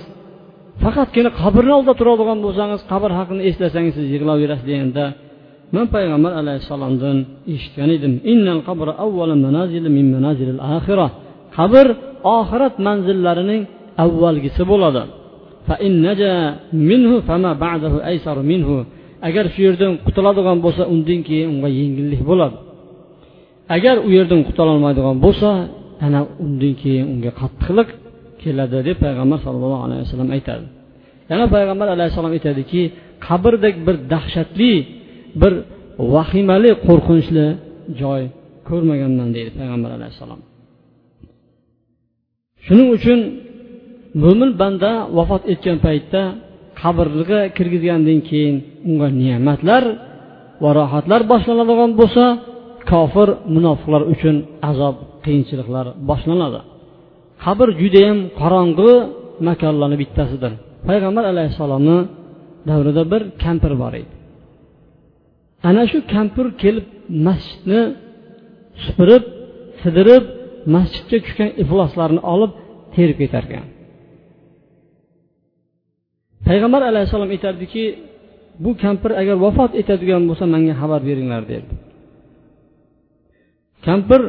[0.83, 5.05] Faqatgina qabrni oldida turadigan bo'lsangiz qabr haqini eslasangiz siz yig'layverasiz deganda
[5.75, 7.17] man payg'ambar alayhissalomdan
[7.53, 8.13] eshitgan edim.
[8.67, 8.87] Qabr
[11.57, 11.85] qabr
[12.37, 13.61] oxirat manzillarining
[14.03, 15.01] avvalgisi bo'ladi.
[19.27, 22.55] Agar shu yerdan qutuladigan bo'lsa undan keyin unga yengillik bo'ladi.
[23.75, 25.49] Agar u yerdan qutulolmaydigan bo'lsa
[26.05, 27.89] ana undan keyin unga qattiqlik
[28.41, 30.65] keladi deb payg'ambar sallallohu alayhi vasallam aytadi.
[31.31, 32.81] Yana payg'ambar alayhissalom aytadiki
[33.27, 34.73] qabrdek bir dahshatli
[35.41, 35.53] bir
[36.13, 37.45] vahimali qo'rqinchli
[38.01, 38.21] joy
[38.69, 40.41] ko'rmaganman deydi payg'ambar alayhissalom.
[42.65, 43.19] Shuning uchun
[44.23, 46.21] mo'min banda vafot etgan paytda
[46.81, 48.55] qabrga kirgizgandan keyin
[48.89, 49.83] unga ne'matlar
[50.63, 52.25] va rohatlar boshlanadigan bo'lsa
[52.91, 54.35] kofir munofiqlar uchun
[54.69, 54.95] azob
[55.25, 56.59] qiyinchiliklar boshlanadi.
[57.43, 58.93] Qabr judayam qorong'i
[59.47, 60.51] makonlarni bittasidir.
[60.87, 61.97] Payg'ambar alayhissalomni
[62.69, 64.16] davrida bir kampir bor edi.
[65.69, 66.85] Ana shu kampir kelib
[67.27, 67.81] masjidni
[68.85, 69.23] supurib
[69.81, 70.23] sidirib
[70.75, 72.51] masjidga tushgan ifloslarni olib
[72.95, 73.65] terib ketarkan.
[76.47, 77.83] Payg'ambar alayhissalom aytardiki
[78.63, 81.73] bu kampir agar vafot etadigan bo'lsa menga xabar beringlar derdi.
[83.87, 84.21] Kampir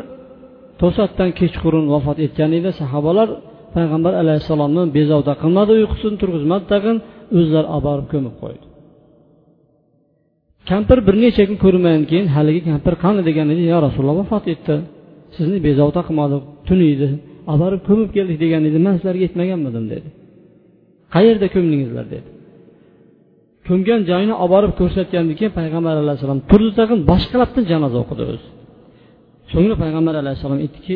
[0.81, 2.71] to'satdan kechqurun vafot etgan edi.
[2.81, 3.29] Sahobalar
[3.77, 6.97] payg'ambar alayhissalomni bezovta qilmadi uyqusini turg'izmadi tag'in
[7.39, 8.65] o'zlari olib borib ko'mib qo'ydi.
[10.71, 14.75] Kampir bir necha kun ko'rmagan keyin haligi kampir qani degan edi yo rasululloh vafot etdi.
[15.37, 17.09] Sizni bezovta qilmadik tun edi
[17.51, 20.09] olib borib ko'mib keldik degan edi man sizlarga aytmaganmidim dedi.
[21.15, 22.07] Qayerda ko'mdingizlar?
[22.15, 22.29] dedi.
[23.69, 28.47] Ko'mgan joyini olib borib ko'rsatgandan keyin payg'ambar alayhissalom turdi tag'in boshqalardan janoza o'qidi o'zi.
[29.53, 30.95] So'ngra payg'ambar alayhissalom aytdiki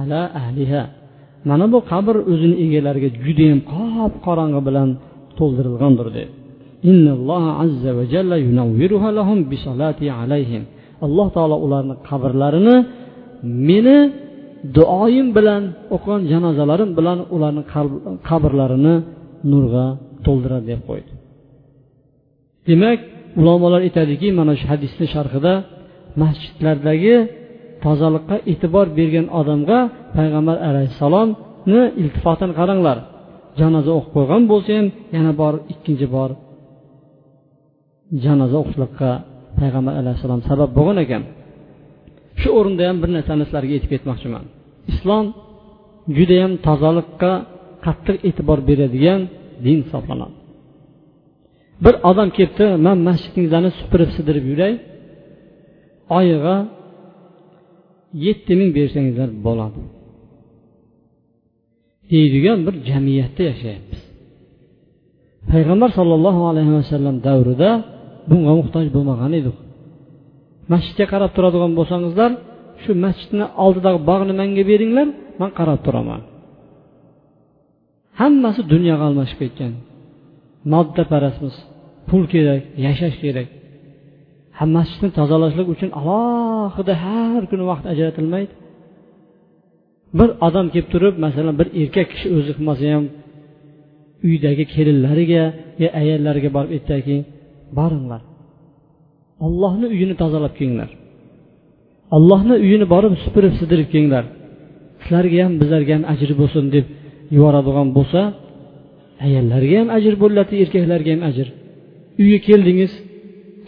[0.00, 0.82] ala ahliha.
[1.50, 4.88] Mana bu qabr o'zini egalariga judayam qop qorong'i bilan
[5.38, 6.32] to'ldirilgandir dedi.
[11.06, 12.76] Alloh taolo ularni qabrlarini
[13.68, 13.98] meni
[14.76, 15.62] duoyim bilan
[15.94, 17.62] o'qigan janozalarim bilan ularni
[18.28, 18.94] qabrlarini
[19.50, 19.86] nurga
[20.26, 21.12] to'ldiradi deb qo'ydi.
[22.68, 22.98] Demak
[23.40, 25.52] ulamolar aytadiki mana shu hadisni sharhida
[26.22, 27.16] masjidlardagi
[27.84, 29.78] tozalikqa e'tibor bergan odamga
[30.16, 32.98] payg'ambar alayhissalomni iltifotini qaranglar.
[33.60, 34.86] Janoza o'qib qo'ygan bo'lsa ham
[35.16, 36.30] yana bor ikkinchi bor
[38.24, 39.10] janoza o'qishlikqa
[39.58, 41.22] payg'ambar alayhissalom sabab bo'lgan ekan.
[42.40, 44.44] Shu o'rinda ham bir narsani sizlarga aytib ketmoqchiman.
[44.92, 45.26] Islom
[46.16, 47.32] judayam tozalikqa
[47.84, 49.20] qattiq e'tibor beradigan
[49.64, 50.36] din hisoblanadi.
[51.84, 54.72] Bir odam kelibdi man masjidingizni supurib sidirib yuray
[56.18, 56.56] oyiga
[58.26, 59.80] yetti ming bersangizlar bo'ladi.
[62.12, 64.00] Deydigan bir jamiyatda yashayapmiz.
[65.50, 67.70] Payg'ambar sollallohu alayhi vasallam davrida
[68.30, 69.56] bunga muhtoj bo'lmagan edik.
[70.72, 72.30] Masjidga qarab turadigan bo'lsangizlar
[72.82, 75.08] shu masjidni oldidagi bog'ni manga beringlar
[75.40, 76.20] man qarab turaman.
[78.20, 79.72] Hammasi dunyoga almashib ketgan.
[80.72, 81.56] Moddaparastmiz
[82.08, 83.48] pul kerak yashash kerak.
[84.56, 88.52] Ha masjidni tozalashlik uchun alohida har kuni vaqt ajratilmaydi.
[90.18, 93.04] Bir odam kelib turib masalan bir erkak kishi o'zi qilmasa ham
[94.28, 95.44] uydagi kelinlariga
[95.82, 97.16] yo ayollariga borib aytdiki
[97.78, 98.22] boringlar
[99.46, 100.90] ollohni uyini tozalab kelinglar.
[102.16, 104.24] Ollohni uyini borib supurib sidirib kelinglar.
[105.02, 106.86] Sizlarga ham bizlarga ham ajr bo'lsin deb
[107.34, 108.20] yuboradigan bo'lsa
[109.26, 111.46] ayollarga ham ajr bo'ladi erkaklarga ham ajr.
[112.20, 112.92] Uyga keldingiz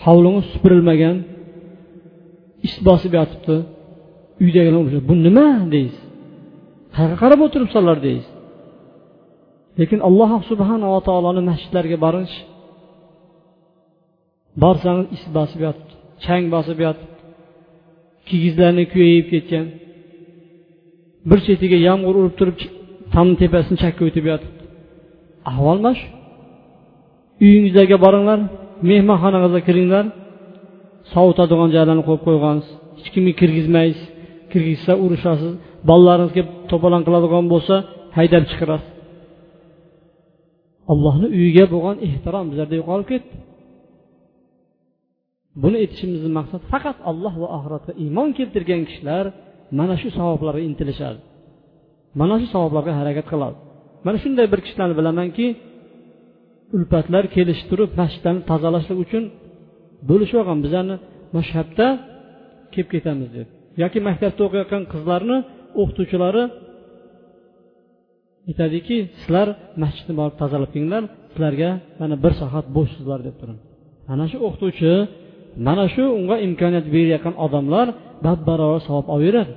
[0.04, 1.16] hovlingiz supurilmagan
[2.66, 3.56] ish bosib yotibdi.
[4.44, 5.48] Uydagilar bu nima?
[5.74, 6.05] deysiz.
[6.96, 8.32] Qayerga qarab o'tiribsanlar deysiz
[9.78, 12.34] lekin alloh subhanava taoloni masjidlariga borish
[14.62, 17.14] borsangiz is bosib yotibdi chang bosib yotibdi.
[18.28, 19.66] Kigizlarni kuyayib ketgan
[21.30, 22.58] bir chetiga yomg'ir urib turib
[23.14, 24.62] tomni tepasini chakka o'tib yotibdi.
[25.50, 26.08] Ahvol mana shu.
[27.44, 28.38] Uyingizlarga boringlar
[28.90, 30.04] mehmonxonangizga kiringlar
[31.12, 34.06] sovutadigan joylarni qo'yib qo'ygansiz hech kimga kirgizmaysiz.
[34.52, 35.52] Kirgizsa urushasiz
[35.88, 37.74] bolalaringiz kelib to'polon qiladigan bo'lsa
[38.18, 38.96] haydab chiqarasiz
[40.92, 43.34] allohni uyiga bo'lgan ehtirom bizlarda yo'qolib ketdi.
[45.62, 49.24] Buni aytishimizni maqsad faqat alloh va oxiratga iymon keltirgan kishilar
[49.78, 51.20] mana shu savoblarga intilishadi.
[52.20, 53.56] Mana shu savoblarga harakat qiladi.
[54.06, 55.46] Mana shunday bir kishilarni bilamanki
[56.76, 59.24] ulfatlar kelishib turib masjidlarni tozalashlik uchun
[60.08, 60.96] bo'lishib olgan bizlarni
[61.36, 61.86] mashabda
[62.72, 63.48] kelib ketamiz deb
[63.82, 65.36] yoki maktabda o'qiyotgan qizlarni
[65.80, 66.42] o'qituvchilari
[68.50, 69.48] aytadiki sizlar
[69.82, 73.58] masjidni borib tozalab kelinglar sizlarga mana bir soat bo'shsizlar deb turib
[74.10, 74.92] mana shu o'qituvchi
[75.68, 77.86] mana shu unga imkoniyat berayotgan odamlar
[78.26, 79.52] bab barobar savob olaveradi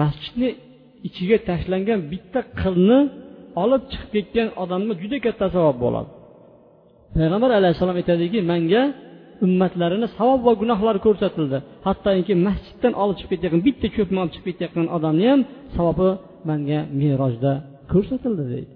[0.00, 0.48] masjidni
[1.08, 2.98] ichiga tashlangan bitta qilni
[3.62, 6.10] olib chiqib ketgan odamga juda katta savob bo'ladi.
[7.16, 8.82] Payg'ambar alayhissalom aytadiki manga
[9.46, 11.58] ummatlarini savob va gunohlari ko'rsatildi.
[11.86, 15.40] Hattoki masjiddan olib chiqib ketayotgan bitta cho'pni olib chiqib ketayotgan odamni ham
[15.76, 16.08] savobi
[16.48, 17.52] manga merojda
[17.92, 18.72] ko'rsatildi deydi.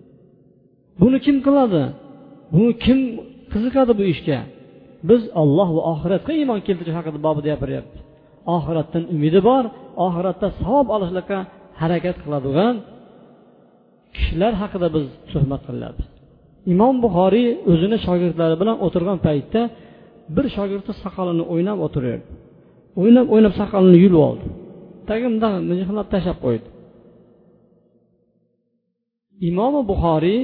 [1.01, 1.83] Buni kim qiladi?
[2.55, 2.99] Buni kim
[3.53, 4.38] qiziqadi bu ishga?
[5.11, 7.99] Biz olloh va oxiratga iymon keltirish haqida bobida gapiryapmiz
[8.57, 9.64] oxiratdan umidi bor
[10.07, 11.38] oxiratda savob olishlikqa
[11.81, 12.75] harakat qiladigan
[14.16, 16.07] kishilar haqida biz suhbat qilyapmiz.
[16.75, 19.61] Imom buxoriy o'zini shogirdlari bilan o'tirgan paytda
[20.37, 22.29] bir shogirdi soqolini o'ynab o'tirardi
[23.01, 24.47] o'ynab o'ynab soqolini yulib oldi.
[25.09, 26.67] Tagi bundoq mijixlab tashlab qo'ydi.
[29.49, 30.41] Imomi buxoriy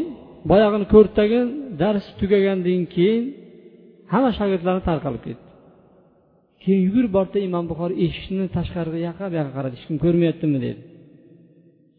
[0.51, 1.39] boyag'ini ko'rdi
[1.83, 3.25] dars tugagandan keyin
[4.13, 5.45] hamma shogirdlari tarqalib ketdi.
[6.63, 10.59] Keyin yugurib bordida imom buxoriy eshikni tashqariga yoqqa bu yoqqa qaradi hech kim ko'rmayaptimi?
[10.67, 10.81] dedi.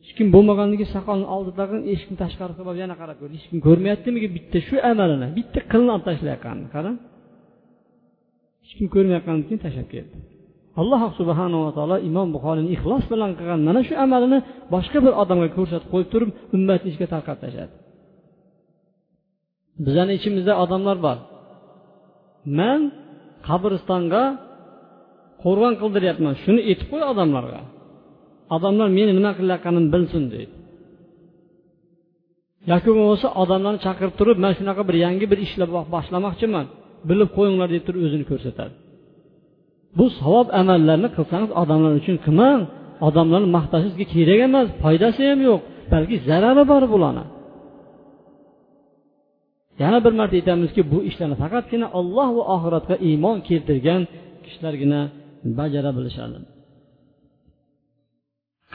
[0.03, 4.17] Hech kim bo'lmaganligi soqolini oldidagi eshikni tashqarisiga borib yana qarab ko'rdi hech kim ko'rmayaptimi?
[4.37, 6.97] bitta shu amalini bitta qilni olib tashlayotganini qarang
[8.75, 10.15] kim ko'rmayotgandan keyin tashlab keldi.
[10.81, 14.39] Alloh subhanava taolo imom buxoriyni ixlos bilan qilgan mana shu amalini
[14.73, 17.73] boshqa bir odamga ko'rsatib qo'yib turib ummatni ichiga tarqatib tashladi
[19.85, 21.17] bizani ichimizda odamlar bor.
[22.59, 22.81] Man
[23.47, 24.23] qabristonga
[25.43, 27.61] qo'rg'on qildiryapman shuni aytib qo'y odamlarga.
[28.55, 30.53] Odamlar meni nima qilayotganimni bilsin deydi.
[32.71, 36.65] Yoki bo'lmasa odamlarni chaqirib turib man shunaqa bir yangi bir ishlar boshlamoqchiman
[37.09, 38.73] bilib qo'yinglar deb turib o'zini ko'rsatadi.
[39.97, 42.59] Bu savob amallarni qilsangiz odamlar uchun qilmang
[43.07, 45.61] odamlarni maqtashingizga kerak emas foydasi ham yo'q
[45.93, 47.25] balki zarari bor bularni.
[49.81, 54.01] Yana bir marta aytamizki bu ishlarni faqatgina olloh va oxiratga iymon keltirgan
[54.43, 55.01] kishilargina
[55.57, 56.37] bajara bilishadi.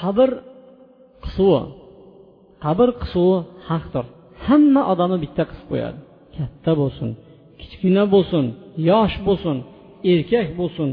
[0.01, 0.31] Qabr
[1.25, 1.63] qisuvi
[2.65, 3.39] qabr qisuvi
[3.69, 4.05] haqdir.
[4.47, 5.99] Hamma odamni bitta qisib qo'yadi.
[6.37, 7.09] Katta bo'lsin.
[7.61, 8.45] Kichkina bo'lsin
[8.91, 9.57] yosh bo'lsin
[10.13, 10.89] erkak bo'lsin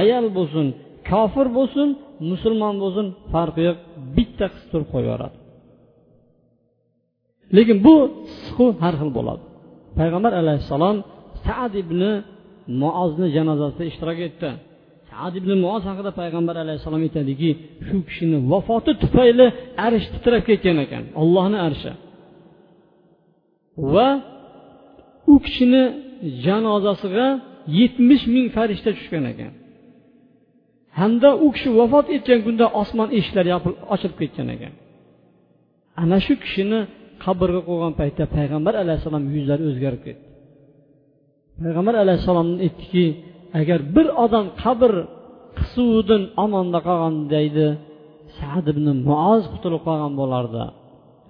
[0.00, 0.66] ayol bo'lsin
[1.10, 1.88] kofir bo'lsin
[2.30, 3.78] musulmon bo'lsin farqi yo'q
[4.16, 5.36] bitta qisib turib qo'yaveradi.
[7.56, 7.94] Lekin bu
[8.42, 9.42] siqu har xil bo'ladi.
[9.98, 10.96] Payg'ambar alayhissalom
[11.46, 12.00] sad ibn
[12.82, 14.50] muozni janozasida ishtirok etdi.
[15.10, 17.50] Sad ibn muoz haqida payg'ambar alayhissalom aytadiki
[17.86, 19.46] shu kishini vafoti tufayli
[19.86, 21.92] arsh titrab ketgan ekan ollohni arshi.
[23.92, 24.08] Va
[25.32, 25.82] u kishini
[26.44, 27.26] janozasiga
[27.78, 29.52] yetmish ming farishta tushgan ekan.
[30.98, 33.50] Hamda u kishi vafot etgan kunda osmon eshiklari
[33.94, 34.72] ochilib ketgan ekan.
[36.02, 36.80] Ana shu kishini
[37.24, 40.24] qabrga qo'ygan paytda payg'ambar alayhissalom yuzlari o'zgarib ketdi.
[41.62, 43.04] Payg'ambar alayhissalom aytdiki
[43.60, 44.92] agar bir odam qabr
[45.58, 47.66] qisuvidan omonda qolgan deydi
[48.38, 50.64] sad ibn muoz qutulib qolgan bo'lardi.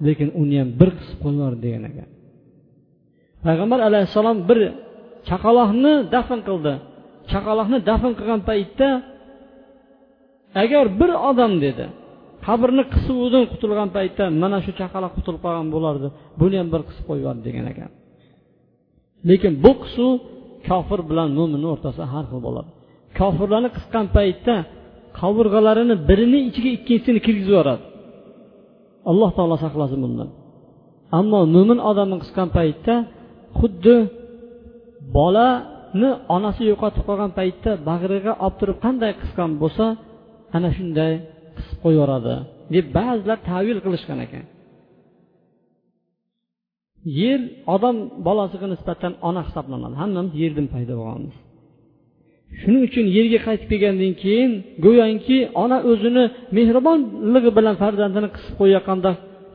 [0.06, 2.08] Lekin uni ham bir qisib qo'yibordi degan ekan.
[3.46, 4.58] Payg'ambar alayhissalom bir
[5.28, 6.74] chaqaloqni dafn qildi.
[7.32, 8.88] Chaqaloqni dafn qilgan paytda
[10.62, 11.86] agar bir odam dedi
[12.46, 16.08] qabrni qisuvidan qutulgan paytda mana shu chaqaloq qutulib qolgan bo'lardi
[16.40, 17.90] buni ham bir qisib qo'yib yubordi degan ekan.
[19.28, 20.12] Lekin bu qisuv
[20.68, 22.70] kofir bilan mo'minni o'rtasida har xil bo'ladi.
[23.18, 24.54] Kofirlarni qisqan paytda
[25.20, 27.84] qovurg'alarini birini ichiga ikkinchisini kirgizib yuboradi
[29.10, 30.28] alloh taolo saqlasin bundan.
[31.18, 32.94] Ammo mo'min odamni qisqan paytda
[33.58, 33.96] xuddi
[35.16, 39.84] bolani onasi yo'qotib qolgan paytda bag'riga olib turib qanday qisgan bo'lsa
[40.56, 41.12] ana shunday
[41.56, 42.34] qisib qo'yaveradi
[42.74, 44.44] deb ba'zilar tavil qilishgan ekan.
[47.20, 47.40] Yer
[47.74, 51.36] odam bolasiga nisbatan ona hisoblanadi hammamiz yerdan paydo bo'lganmiz
[52.60, 54.50] shuning uchun yerga qaytib kelgandan keyin
[54.84, 56.24] go'yoki ona o'zini
[56.56, 59.10] mehribonligi bilan farzandini qisib qo'yayotganda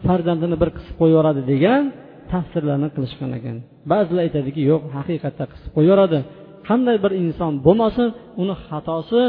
[0.08, 1.84] farzandini bir qisib qo'yaveradi degan
[2.32, 3.58] tafsirlarni qilishgan ekan.
[3.92, 6.20] Ba'zilar aytadiki yo'q haqiqatda qisib qo'yaveradi.
[6.68, 8.08] Qanday bir inson bo'lmasin
[8.42, 9.22] uni xatosi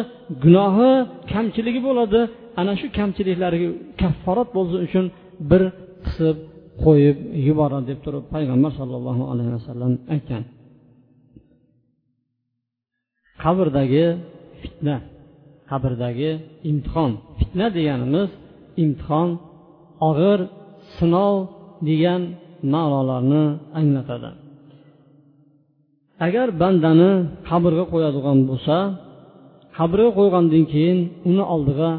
[0.44, 0.92] gunohi
[1.32, 2.20] kamchiligi bo'ladi.
[2.60, 3.68] Ana shu kamchiliklariga
[4.00, 5.04] kafforat bo'lsin uchun
[5.50, 5.62] bir
[6.04, 6.36] qisib
[6.84, 10.42] qo'yib yuboradi deb turib payg'ambar sollallohu alayhi vasallam aytgan.
[13.42, 14.04] Qabrdagi
[14.60, 14.96] fitna
[15.70, 16.30] qabrdagi
[16.70, 17.12] imtihon.
[17.38, 18.30] Fitna deganimiz
[18.84, 19.28] imtihon
[20.08, 20.40] og'ir
[20.96, 21.34] sinov
[21.88, 22.22] degan
[22.73, 23.43] ma'nolarni
[23.79, 24.29] anglatadi
[26.27, 27.11] agar bandani
[27.49, 28.77] qabrga qo'yadigan bo'lsa
[29.77, 31.91] qabrga qo'ygandan keyin uni oldiga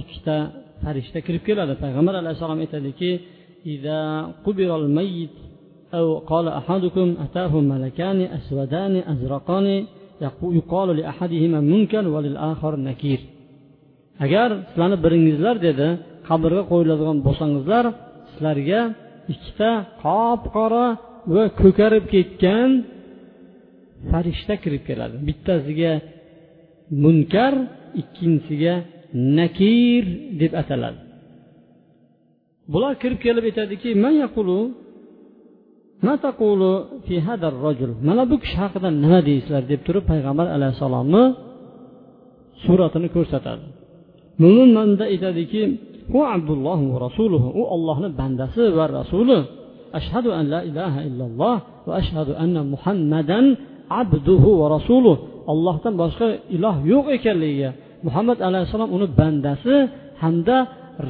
[0.00, 0.36] ikkita
[0.82, 3.10] farishta kirib keladi payg'ambar alayhissalom aytadiki
[5.98, 9.66] أو قال أحدكم أتاه ملكان أسودان أزرقان
[10.42, 13.20] يقال لأحدهما منكر وللآخر نكير
[14.24, 15.88] agar sizlarni biringizlar dedi
[16.28, 17.84] qabrga qo'yiladigan bo'lsangizlar
[18.32, 18.80] sizlarga
[19.33, 19.71] ikkita
[20.03, 20.85] qop qora
[21.33, 22.69] va ko'karib ketgan
[24.09, 25.15] farishta kirib keladi.
[25.27, 25.93] Bittasiga
[27.03, 27.53] munkar
[28.01, 28.75] ikkinchisiga
[29.37, 30.03] nakir
[30.41, 30.99] deb ataladi.
[32.73, 33.89] Bular kirib kelib aytadiki
[38.07, 39.63] mana bu kishi haqida nima deysizlar?
[39.71, 41.23] deb turib payg'ambar alayhissalomni
[42.63, 43.65] suratini ko'rsatadi.
[44.41, 45.61] Mo'min banda aytadiki
[46.17, 47.47] u abdulloh va rasuluhu.
[47.59, 49.37] U ollohni bandasi va rasuli
[49.99, 51.55] ashhadu an la ilaha illalloh
[51.87, 53.45] va ashhadu anna muhammadan
[54.01, 55.15] abduhu va rasuluh.
[55.51, 57.69] Ollohdan boshqa iloh yo'q ekanligiga
[58.05, 59.75] muhammad alayhissalom uni bandasi
[60.23, 60.57] hamda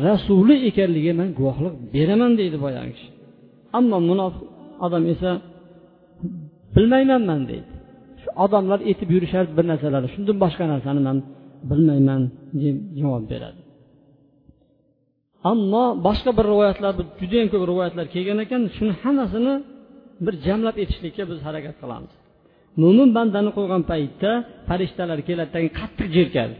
[0.07, 3.09] rasuli ekanligiga man guvohlik beraman deydi boyagi kishi
[3.77, 4.47] ammo munofiq
[4.85, 5.31] odam esa
[6.75, 7.69] bilmayman man deydi.
[8.21, 11.17] Shu odamlar aytib yurishardi bir narsalarni shundan boshqa narsani man
[11.69, 12.21] bilmayman
[12.61, 13.58] deb javob beradi
[15.51, 18.61] ammo boshqa bir rivoyatlar judayam ko'p rivoyatlar kelgan ekan.
[18.77, 19.53] Shuni hammasini
[20.25, 22.13] bir jamlab aytishlikka biz harakat qilamiz.
[22.81, 24.31] Mo'min bandani qo'ygan paytda
[24.67, 26.55] farishtalar keladi qattiq jerkadi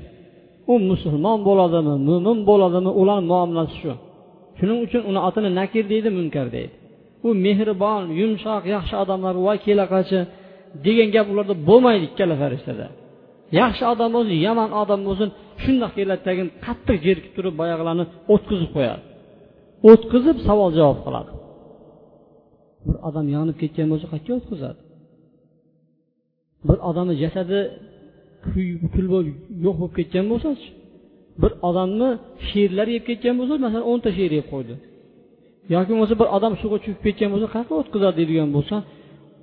[0.71, 3.93] u musulmon bo'ladimi mo'min bo'ladimi ularni muomalasi shu.
[4.57, 6.73] Shuning uchun uni otini nakir deydi munkar deydi.
[7.27, 10.19] U mehribon yumshoq yaxshi odamlar voy kelaqachi
[10.85, 12.85] degan gap ularda bo'lmaydi ikkala farishtada.
[13.59, 15.29] Yaxshi odam bo'lsin yomon odam bo'lsin
[15.63, 19.01] shundoq keladi tagin qattiq jerkib turib boyag'ilarni o'tkazib qo'yadi.
[19.91, 21.31] O'tkazib savol javob qiladi.
[22.85, 24.79] Bir odam yonib ketgan bo'lsa qayerga o'tkazadi?
[26.67, 27.59] Bir odamni jasadi
[28.93, 29.35] kul bo'lib
[29.65, 30.67] yo'q bo'lib ketgan bo'lsachi?
[31.41, 32.09] Bir odamni
[32.49, 34.75] sherlar yeb ketgan bo'lsa masalan o'nta sher yeb qo'ydi.
[35.75, 38.75] Yoki bo'lmasa bir odam suvga cho'kib ketgan bo'lsa qayerga o'tkazadi deydigan bo'lsa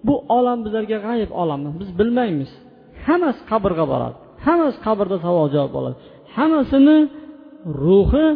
[0.07, 1.61] bu olam bizlarga g'ayib olam.
[1.81, 2.51] Biz bilmaymiz.
[3.09, 4.17] Hammasi qabrga boradi.
[4.47, 5.97] Hammasi qabrda savol javob bo'ladi.
[6.37, 6.99] Hammasini
[7.85, 8.27] ruhi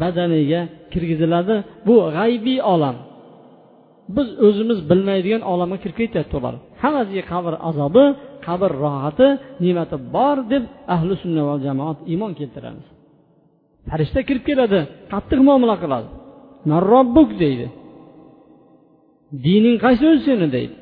[0.00, 0.60] badaniga
[0.92, 1.54] kirgiziladi.
[1.86, 2.96] Bu g'aybiy olam.
[4.16, 6.54] Biz o'zimiz bilmaydigan olamga kirib ketyapti ular.
[6.82, 8.04] Hammasiga qabr azobi
[8.46, 9.28] qabr rohati
[9.64, 10.62] ne'mati bor deb
[10.94, 12.86] ahli sunna va jamoat iymon keltiramiz.
[13.88, 14.80] Farishta kirib keladi
[15.12, 16.08] qattiq muomala qiladi.
[16.68, 17.66] Man robbuk deydi.
[19.46, 20.48] Dining qaysi o'zi seni?
[20.56, 20.74] deydi.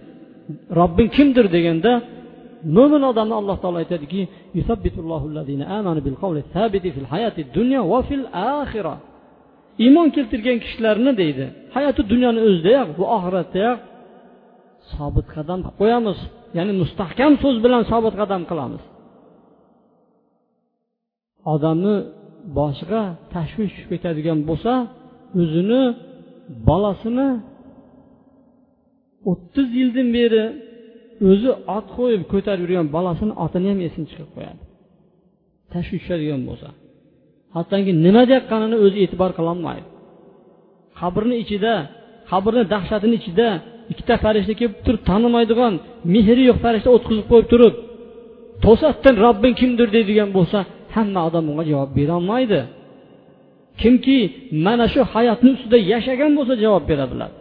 [0.79, 1.93] Robbing kimdir deganda
[2.77, 4.21] mo'min odamni alloh taolo aytadiki
[9.85, 11.45] iymon keltirgan kishilarni deydi
[11.77, 13.79] hayoti dunyoni o'zidayoq bu oxiratdayoq
[14.95, 16.19] sobit qadam qilib qo'yamiz
[16.57, 18.83] ya'ni mustahkam so'z bilan sobit qadam qilamiz.
[21.55, 21.97] Odamni
[22.59, 23.03] boshiga
[23.35, 24.73] tashvish tushib ketadigan bo'lsa
[25.41, 25.83] o'zini
[26.69, 27.29] bolasini
[29.31, 30.45] o'ttiz yildan beri
[31.31, 34.63] o'zi ot qo'yib ko'tarib yurgan bolasini otini ham esini chiqarib qo'yadi.
[35.73, 36.69] Tashvish tushadigan bo'lsa.
[37.57, 39.87] Hattoki nima deyotganini o'zi e'tibor qilolmaydi
[41.01, 41.75] qabrni ichida
[42.31, 43.49] qabrni dahshatini ichida
[43.93, 45.75] ikkita farishta kelib turib tanimaydigan
[46.15, 47.75] mehri yo'q farishta o'tqizib qo'yib turib
[48.65, 50.59] to'satdan robbing kimdir deydigan bo'lsa
[50.95, 52.61] hamma odam bunga javob berolmaydi
[53.83, 54.19] kimki
[54.67, 57.37] mana shu hayotni ustida yashagan bo'lsa javob bera biladi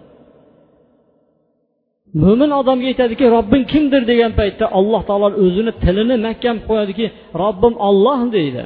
[2.23, 7.05] mo'min odamga aytadiki robbing kimdir degan paytda alloh taolo o'zini tilini mahkam qo'yadiki
[7.41, 8.63] robbim olloh deydi.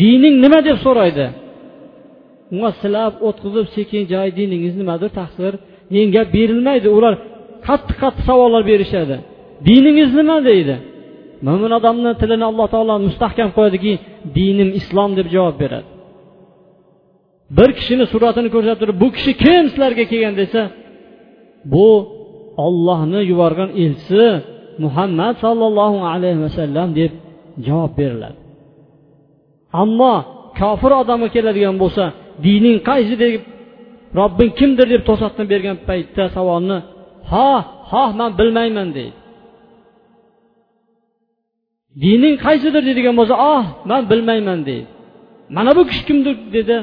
[0.00, 0.58] Dining nima?
[0.68, 1.26] deb so'raydi.
[2.52, 5.52] Unga silab o'tqizib sekin joy diningiz nimadir taqsir.
[5.92, 6.88] Degan gap berilmaydi.
[6.98, 7.14] Ular
[7.68, 9.16] qattiq qattiq savollar berishadi.
[9.68, 10.36] Diningiz nima?
[10.50, 10.76] deydi.
[11.46, 13.92] Mo'min odamni tilini alloh taolo mustahkam qo'yadiki
[14.36, 15.88] dinim islom deb javob beradi.
[17.56, 20.34] Bir kishini suratini ko'rsatib turib bu kishi kim sizlarga kelgan?
[20.40, 20.62] desa
[21.72, 21.88] bu
[22.66, 24.24] ollohni yuborgan elchisi
[24.84, 27.12] muhammad sollallohu alayhi vasallam deb
[27.66, 28.38] javob beriladi.
[29.82, 30.14] Ammo
[30.60, 32.04] kofir odamga keladigan bo'lsa
[32.46, 33.32] dining qaysi deb
[34.18, 36.78] robbing kimdir deb to'satdan bergan paytda savolni
[37.30, 37.50] ha
[37.90, 39.16] ha man bilmayman deydi.
[42.04, 42.82] Dining qaysidir?
[42.88, 44.86] deydigan bo'lsa oh man bilmayman deydi.
[45.56, 46.34] Mana bu kishi kimdir?
[46.56, 46.76] dedi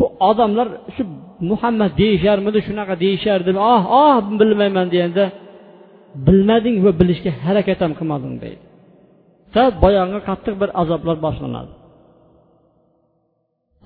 [0.00, 1.02] bu odamlar shu
[1.50, 5.24] muhammad deyisharmidi shunaqa deyishardimi oh ah, oh ah, bilmayman deganda
[6.26, 8.62] bilmading va bilishga harakat ham qilmading deydi.
[9.82, 11.72] Boyagi qattiq bir azoblar boshlanadi.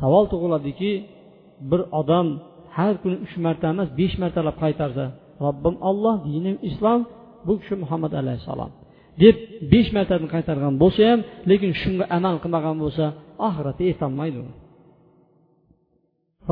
[0.01, 0.93] Savol tug'iladiki
[1.71, 2.27] bir odam
[2.77, 5.05] har kuni uch marta emas besh martalab qaytarsa
[5.45, 7.01] robbim olloh dinim islom
[7.47, 8.71] bu kishi muhammad alayhissalom
[9.23, 9.37] deb
[9.73, 13.05] besh martadan qaytargan bo'lsa ham lekin shunga amal qilmagan bo'lsa
[13.49, 14.41] oxiratda yetolmaydi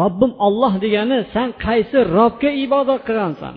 [0.00, 3.54] robbim olloh degani san qaysi robga ibodat qilgansan?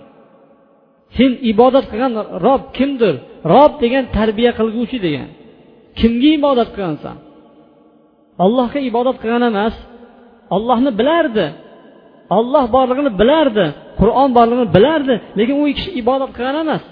[1.16, 2.12] Sen ibodat qilgan
[2.46, 3.14] rob kimdir?
[3.52, 5.28] Rob degan tarbiya qilguvchi degan.
[5.98, 7.16] Kimga ibodat qilgansan?
[8.44, 9.74] Ollohga ibodat qilgan emas.
[10.56, 11.46] Ollohni bilardi.
[12.38, 13.66] Olloh borlig'ini bilardi.
[14.00, 16.84] Qur'on borlig'ini bilardi lekin u kishi ibodat qilgan emas.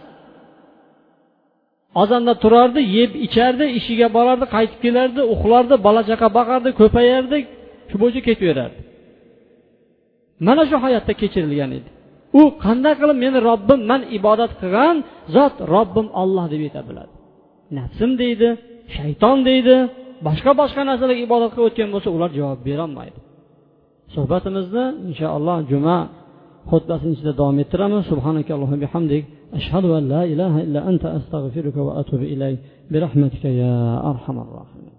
[2.02, 7.38] Ozonda turardi yeb ichardi ishiga borardi qaytib kelardi uxlardi bola chaqa boqardi ko'payardi
[7.90, 8.80] shu bo'yicha ketaverardi.
[10.47, 11.89] mana shu hayotda kechirilgan edi
[12.39, 14.95] u qanday qilib meni robbim man ibodat qilgan
[15.35, 17.13] zot robbim olloh deb ayta biladi
[17.77, 18.49] nafsim deydi
[18.95, 19.75] shayton deydi
[20.27, 23.19] boshqa boshqa narsalarga ibodat qilib o'tgan bo'lsa ular javob berolmaydi
[24.15, 25.97] suhbatimizni inshaalloh juma
[26.71, 29.23] xutbasini ichida davom ettiramiz subhanakallohu bihamdik
[29.59, 32.59] ashhadu an la ilaha illa anta astag'firuka va atubu ilayk
[32.91, 34.93] برحمتك يا أرحم الراحمين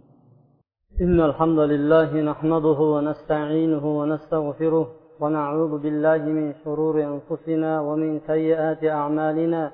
[1.01, 4.87] إن الحمد لله نحمده ونستعينه ونستغفره
[5.22, 9.72] ونعوذ بالله من شرور أنفسنا ومن سيئات أعمالنا.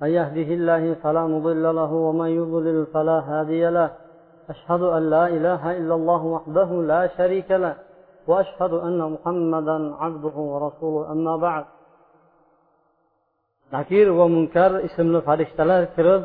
[0.00, 3.90] من يهده الله فلا مضل له ومن يضلل فلا هادي له.
[4.50, 7.74] أشهد أن لا إله إلا الله وحده لا شريك له.
[8.28, 11.12] وأشهد أن محمدا عبده ورسوله.
[11.12, 11.64] أما بعد.
[13.72, 16.22] nakir va munkar ismli farishtalar kirib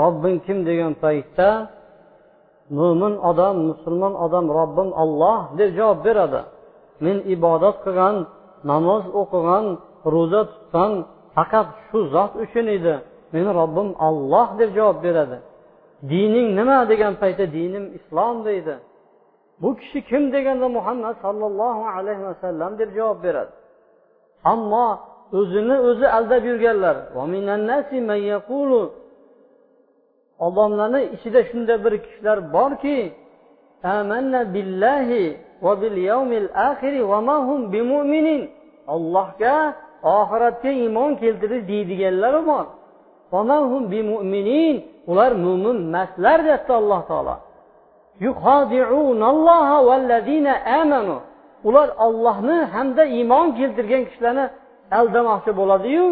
[0.00, 1.50] robbing kim degan paytda
[2.78, 6.42] mo'min odam musulmon odam robbim olloh deb javob beradi.
[7.04, 8.16] Men ibodat qilgan
[8.70, 9.66] namoz o'qigan
[10.14, 10.92] ro'za tutgan
[11.36, 12.94] faqat shu zot uchun edi.
[13.34, 15.38] Meni robbim olloh deb javob beradi.
[16.10, 18.74] Dining nima degan paytda dinim islom deydi.
[19.62, 23.52] Bu kishi kim deganda muhammad sollallohu alayhi vasallam deb javob beradi.
[24.52, 24.88] Ammo
[25.38, 26.96] o'zini o'zi aldab yurganlar
[30.46, 32.96] odamlarni ichida shunday bir kishilar borki
[33.84, 35.24] tamanna billahi
[35.64, 38.42] va bil yawmil axiri va ma hum bimu'minin.
[38.94, 39.56] Allohga
[40.18, 42.66] oxiratga iymon keltirish deydiganlari bor.
[45.10, 47.36] Ular mu'min emaslar deyapti alloh taolo.
[51.68, 54.44] Ular Allohni hamda iymon keltirgan kishilarni
[54.98, 56.06] aldamoqchi bo'ladi-yu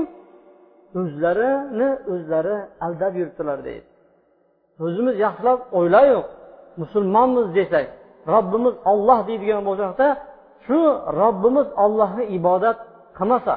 [1.01, 2.57] o'zlarini o'zlari
[2.87, 3.87] aldab yuribdilar deydi.
[4.85, 6.27] O'zimiz yaxshilab o'ylaylik
[6.81, 7.87] musulmonmiz desak
[8.35, 10.07] robbimiz olloh deydigan bo'lsakda
[10.65, 10.79] shu
[11.21, 12.79] robbimiz ollohni ibodat
[13.19, 13.55] qilmasa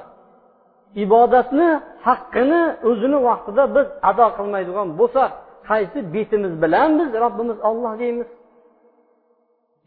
[1.05, 1.69] ibodatni
[2.07, 5.31] haqqini o'zini vaqtida biz ado qilmaydigan bo'lsak
[5.69, 8.29] qaysi betimiz bilan biz robbimiz olloh deymiz?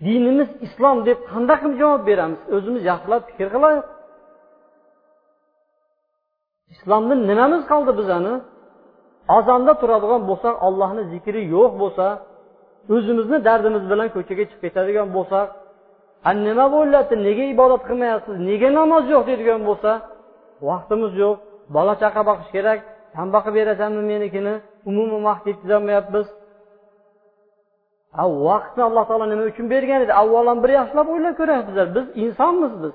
[0.06, 2.40] Dinimiz islom deb qanday qilib javob beramiz?
[2.56, 3.86] O'zimiz yaxshilab fikr qilaylik
[6.74, 8.34] islomdan nimamiz qoldi bizani?
[9.38, 12.06] Azonda turadigan bo'lsak ollohni zikri yo'q bo'lsa
[12.94, 15.48] o'zimizni dardimiz bilan ko'chaga chiqib ketadigan bo'lsak
[16.46, 17.14] nima bo'lyapti?
[17.26, 18.34] Nega ibodat qilmayapsiz?
[18.50, 19.22] Nega namoz yo'q?
[19.28, 19.90] deydigan bo'lsa
[20.68, 21.36] vaqtimiz yo'q.
[21.76, 22.78] Bola chaqa boqish kerak.
[23.14, 24.54] San boqib berasanmi menikini?
[24.90, 26.26] Umuman vaqt yetkazolmayapmiz
[28.48, 30.12] vaqtni alloh taolo nima uchun bergan edi?
[30.22, 32.94] Avvalambir yaxshilab o'ylab ko'raylik bizlar biz insonmiz biz.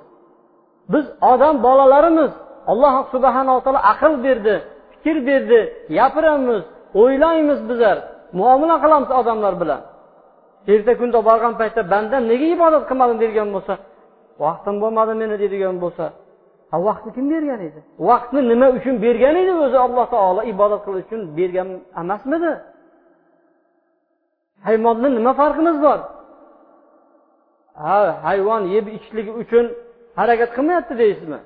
[0.93, 2.31] Biz odam bolalarimiz.
[2.71, 4.55] Alloh subhanaa taolo aql berdi
[4.93, 5.59] fikr berdi
[5.97, 6.63] gapiramiz
[7.01, 7.97] o'ylaymiz bizlar.
[8.39, 9.81] Muomala qilamiz odamlar bilan.
[10.73, 13.73] Erta kunda borgan paytda bandam nega ibodat qilmadim degan bo'lsa
[14.43, 16.05] vaqtim bo'lmadi meni deydigan bo'lsa
[16.87, 17.79] vaqtni kim bergan edi?
[18.09, 21.67] Vaqtni nima uchun bergan edi o'zi alloh taolo ibodat qilish uchun bergan
[22.01, 22.51] emasmidi?
[24.67, 25.99] Hayvonni nima farqimiz bor?
[27.83, 27.97] Ha
[28.27, 29.65] hayvon yeb ichishligi uchun
[30.19, 31.39] harakat qilmayapti deysizmi?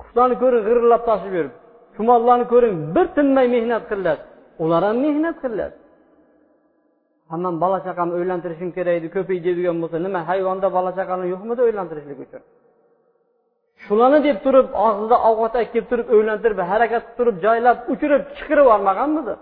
[0.00, 1.54] Qushlarni ko'ring g'irillab toshib yurib.
[1.94, 4.26] Chumollarni ko'ring bir tinmay mehnat qilyapti
[4.62, 5.83] ular ham mehnat qilyapti
[7.30, 12.18] man bola chaqamni o'ylantirishim kerak edi ko'paydi deydigan bo'lsa nima hayvonda bola chaqani yo'qmidi o'ylantirishlik
[12.26, 12.42] uchun?
[13.84, 19.34] Shularni deb turib og'zida ovqat kelib turib o'ylantirib harakat qilib turib joylab uchirib chiqirib yubormaganmidi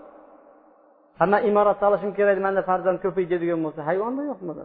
[1.19, 4.63] hamma imorat solishim kerak manda farzand ko'paydi deydigan bo'lsa hayvonda yo'qmidi?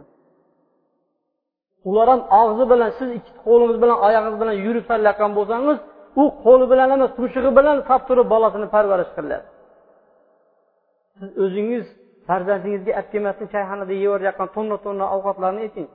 [1.89, 5.77] Ular ham og'zi bilan siz ikki qo'lingiz bilan oyog'ingiz bilan yurib sarlayotgan bo'lsangiz
[6.21, 9.51] u qo'li bilan emas tumshug'i bilan sap turib bolasini parvarish qilyapti
[11.19, 11.85] siz o'zingiz
[12.29, 15.87] farzandingizga olib kelmasdan choyxonada yeyaverayotgan tonna tonna ovqatlarni eting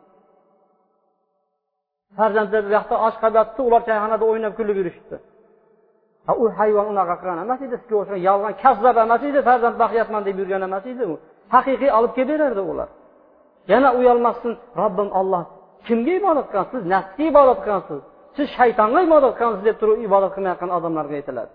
[2.18, 5.16] farzandlar bu yoqda osh qilyapti ular choyxonada o'ynab kulib yurishibdi.
[6.42, 10.36] U hayvon unaqa qilgan emas edi sizga o'xshagan yolg'on kazzab emas edi farzand boqyapman deb
[10.40, 11.14] yurgan emas edi u.
[11.54, 12.88] Haqiqiy olib kelaverardi ular.
[13.72, 15.44] Yana uyalmasdan robbim olloh
[15.86, 18.00] kimga ibodat qilgansiz nafsga ibodat qilgansiz.
[18.36, 21.52] Siz shaytonga ibodat qilgansiz deb turib ibodat qilmayotgan odamlarga aytiladi.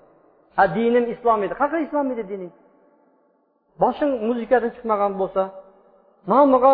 [0.58, 1.54] Ha dinim islom edi.
[1.60, 2.52] Qanaqa islom edi dining
[3.82, 5.44] boshing muzikadan chiqmagan bo'lsa
[6.32, 6.74] nomiga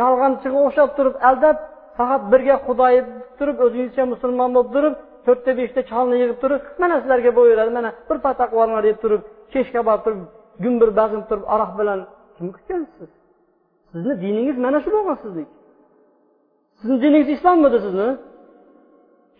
[0.00, 1.56] yolg'onchiga o'xshab turib aldab
[1.98, 3.00] faqat birga xudoyi
[3.38, 4.94] turib o'zingizcha musulmon bo'lib turib
[5.26, 9.22] to'rtta beshta cholni yig'ib turib mana sizlarga bo'yaveradi mana bir patak olinglar deb turib
[9.52, 10.20] kechga borib turib
[10.64, 12.00] gumbir bazm turib aroq bilan
[12.36, 13.10] kim kutgansiz?
[13.92, 15.54] Sizni diningiz mana shu bo'lgan sizniki
[16.80, 18.08] sizni diningiz islommidi sizni?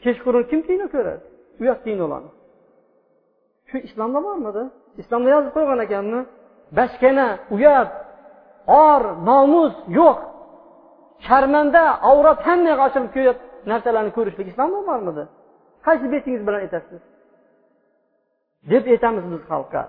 [0.05, 1.25] Kechqurun kim kino ko'radi?
[1.63, 2.31] Uyat kinolarni
[3.69, 4.63] shu islomda bormidi?
[5.03, 6.21] Islomda yozib qo'ygan ekanmi?
[6.77, 7.91] Bachkana uyat
[8.85, 10.19] or nomus yo'q.
[11.27, 15.25] Sharmanda avrat hammaga ochilib ko'yapti narsalarni ko'rishlik islomda bormidi
[15.87, 17.03] qaysi betingiz bilan aytasiz?
[18.71, 19.83] Deb aytamiz biz xalqqa.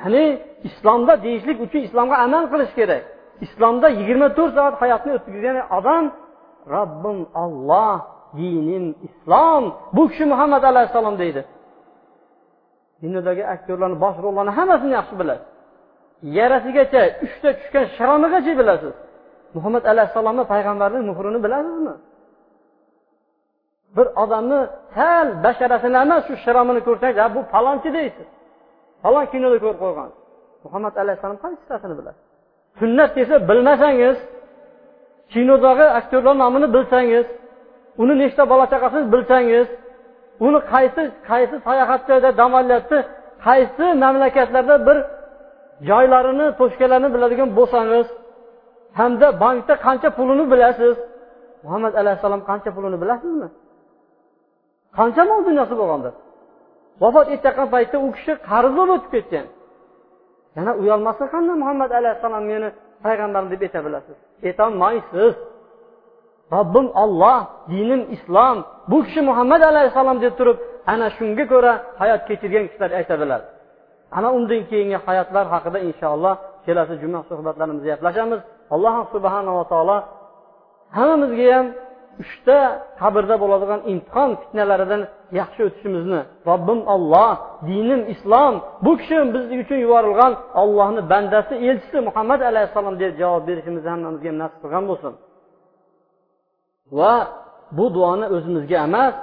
[0.00, 0.24] Ya'ni
[0.68, 3.02] islomda deyishlik uchun islomga amal qilish kerak.
[3.46, 6.04] İslomda yigirma to'rt soat hayotni o'tkazgan odam
[6.74, 7.96] robbim olloh
[8.38, 9.64] dinim islom.
[9.96, 11.40] Bu kishi muhammad alayhissalom deydi
[13.02, 15.46] dunyodagi aktyorlarni bosh rollarni hammasini yaxshi bilasiz.
[16.38, 18.94] Yarasigacha uchta tushgan sharomigacha bilasiz.
[19.56, 21.94] Muhammad alayhissalomni payg'ambarning muhrini bilasizmi?
[23.96, 24.60] Bir odamni
[24.94, 28.28] sal basharasini emas shu shiromini ko'rsangiz ha bu palonchi deysiz.
[29.02, 30.10] Falon kinoda ko'rib qo'ygan.
[30.64, 32.24] Muhammad alayhissalom qaysi bilasiz?
[32.80, 34.18] Sunnat desa bilmasangiz
[35.32, 37.26] kinodagi aktyorlar nomini bilsangiz
[38.02, 39.68] uni nechta bola chaqasini bilsangiz
[40.46, 42.98] uni qaysi qaysi sayohat joyda dam olyapti
[43.46, 44.96] qaysi mamlakatlarda bir
[45.88, 48.06] joylarini to'shkalarini biladigan bo'lsangiz
[48.98, 50.96] hamda bankda qancha pulini bilasiz?
[51.64, 53.48] Muhammad alayhissalom qancha pulini bilasizmi?
[54.98, 56.14] Qancha mol dunyosi bo'lgandir
[57.02, 59.46] vafot etayotgan paytda u kishi qarz bo'lib o'tib ketgan.
[60.56, 62.68] Yana uyalmasa qanday muhammad alayhissalom meni
[63.04, 64.16] payg'ambarim deb ayta bilasiz?
[64.48, 65.34] Aytolmaysiz
[66.56, 67.38] robbim olloh
[67.72, 68.56] dinim islom.
[68.90, 70.58] Bu kishi muhammad alayhissalom deb turib
[70.92, 73.40] ana shunga ko'ra hayot kechirgan kishilar aytadilar.
[74.16, 76.34] Ana undan keyingi hayotlar haqida inshaalloh
[76.66, 78.40] kelasi juma suhbatlarimizda gaplashamiz.
[78.74, 79.96] Alloh subhanava taolo
[80.96, 81.66] hammamizga ham
[82.22, 82.58] uchta
[83.00, 85.02] qabrda bo'ladigan imtihon fitnalaridan
[85.40, 86.20] yaxshi o'tishimizni
[86.50, 87.32] robbim olloh
[87.70, 90.32] dinim islom bu kishi biz uchun yuborilgan
[90.62, 95.12] ollohni bandasi elchisi muhammad alayhissalom deb javob berishimizni hammamizga nasib qilgan bo'lsin.
[96.98, 97.14] Va
[97.76, 99.14] bu duoni o'zimizga emas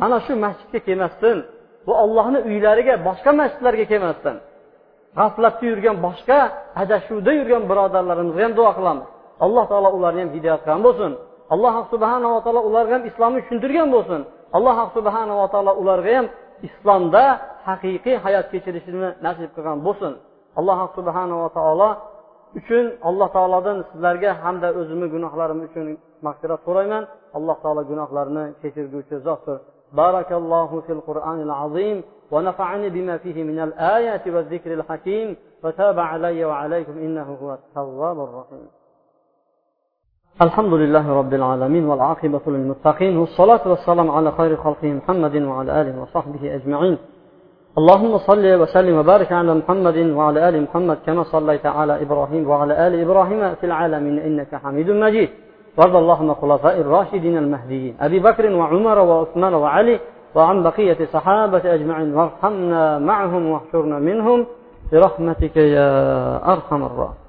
[0.00, 1.38] mana shu masjidga kelmasdan
[1.86, 4.36] bu ollohni uylariga boshqa masjidlarga kelmasdan
[5.18, 6.38] g'aflatda yurgan boshqa
[6.82, 9.06] adashuvda yurgan birodarlarimizga ham duo qilamiz.
[9.44, 11.12] Alloh taolo ularni ham hidoyat qilgan bo'lsin.
[11.54, 14.20] Alloh subhanava taolo ularga ham islomni tushuntirgan bo'lsin.
[14.56, 16.26] Alloh subhanava taolo ularga ham
[16.68, 17.24] islomda
[17.68, 20.12] haqiqiy hayot kechirishini nasib qilgan bo'lsin.
[20.58, 21.88] Alloh subhanava taolo
[22.58, 25.86] uchun alloh taolodan sizlarga hamda o'zimni gunohlarim uchun
[26.26, 27.02] mag'firat so'rayman.
[27.38, 29.58] Alloh taolo gunohlarni kechirguvchi zotdir
[29.92, 30.28] بارك
[30.86, 37.54] في القرآن العظيم ونفعني بما فيه من الآيات والذكر الحكيم وتاب علي وعليكم إنه هو
[37.54, 38.66] التواب الرحيم
[40.42, 46.54] الحمد لله رب العالمين والعاقبة للمتقين والصلاة والسلام على خير خلقه محمد وعلى آله وصحبه
[46.54, 46.98] أجمعين
[47.78, 53.00] اللهم صل وسلم وبارك على محمد وعلى آل محمد كما صليت على إبراهيم وعلى آل
[53.00, 55.30] إبراهيم في العالمين إنك حميد مجيد.
[55.78, 60.00] وارض اللهم خلفاء الراشدين المهديين أبي بكر وعمر وعثمان وعلي
[60.34, 64.46] وعن بقية الصحابة أجمعين وارحمنا معهم واحشرنا منهم.
[64.92, 65.90] برحمتك يا
[66.52, 67.27] أرحم الراحمين.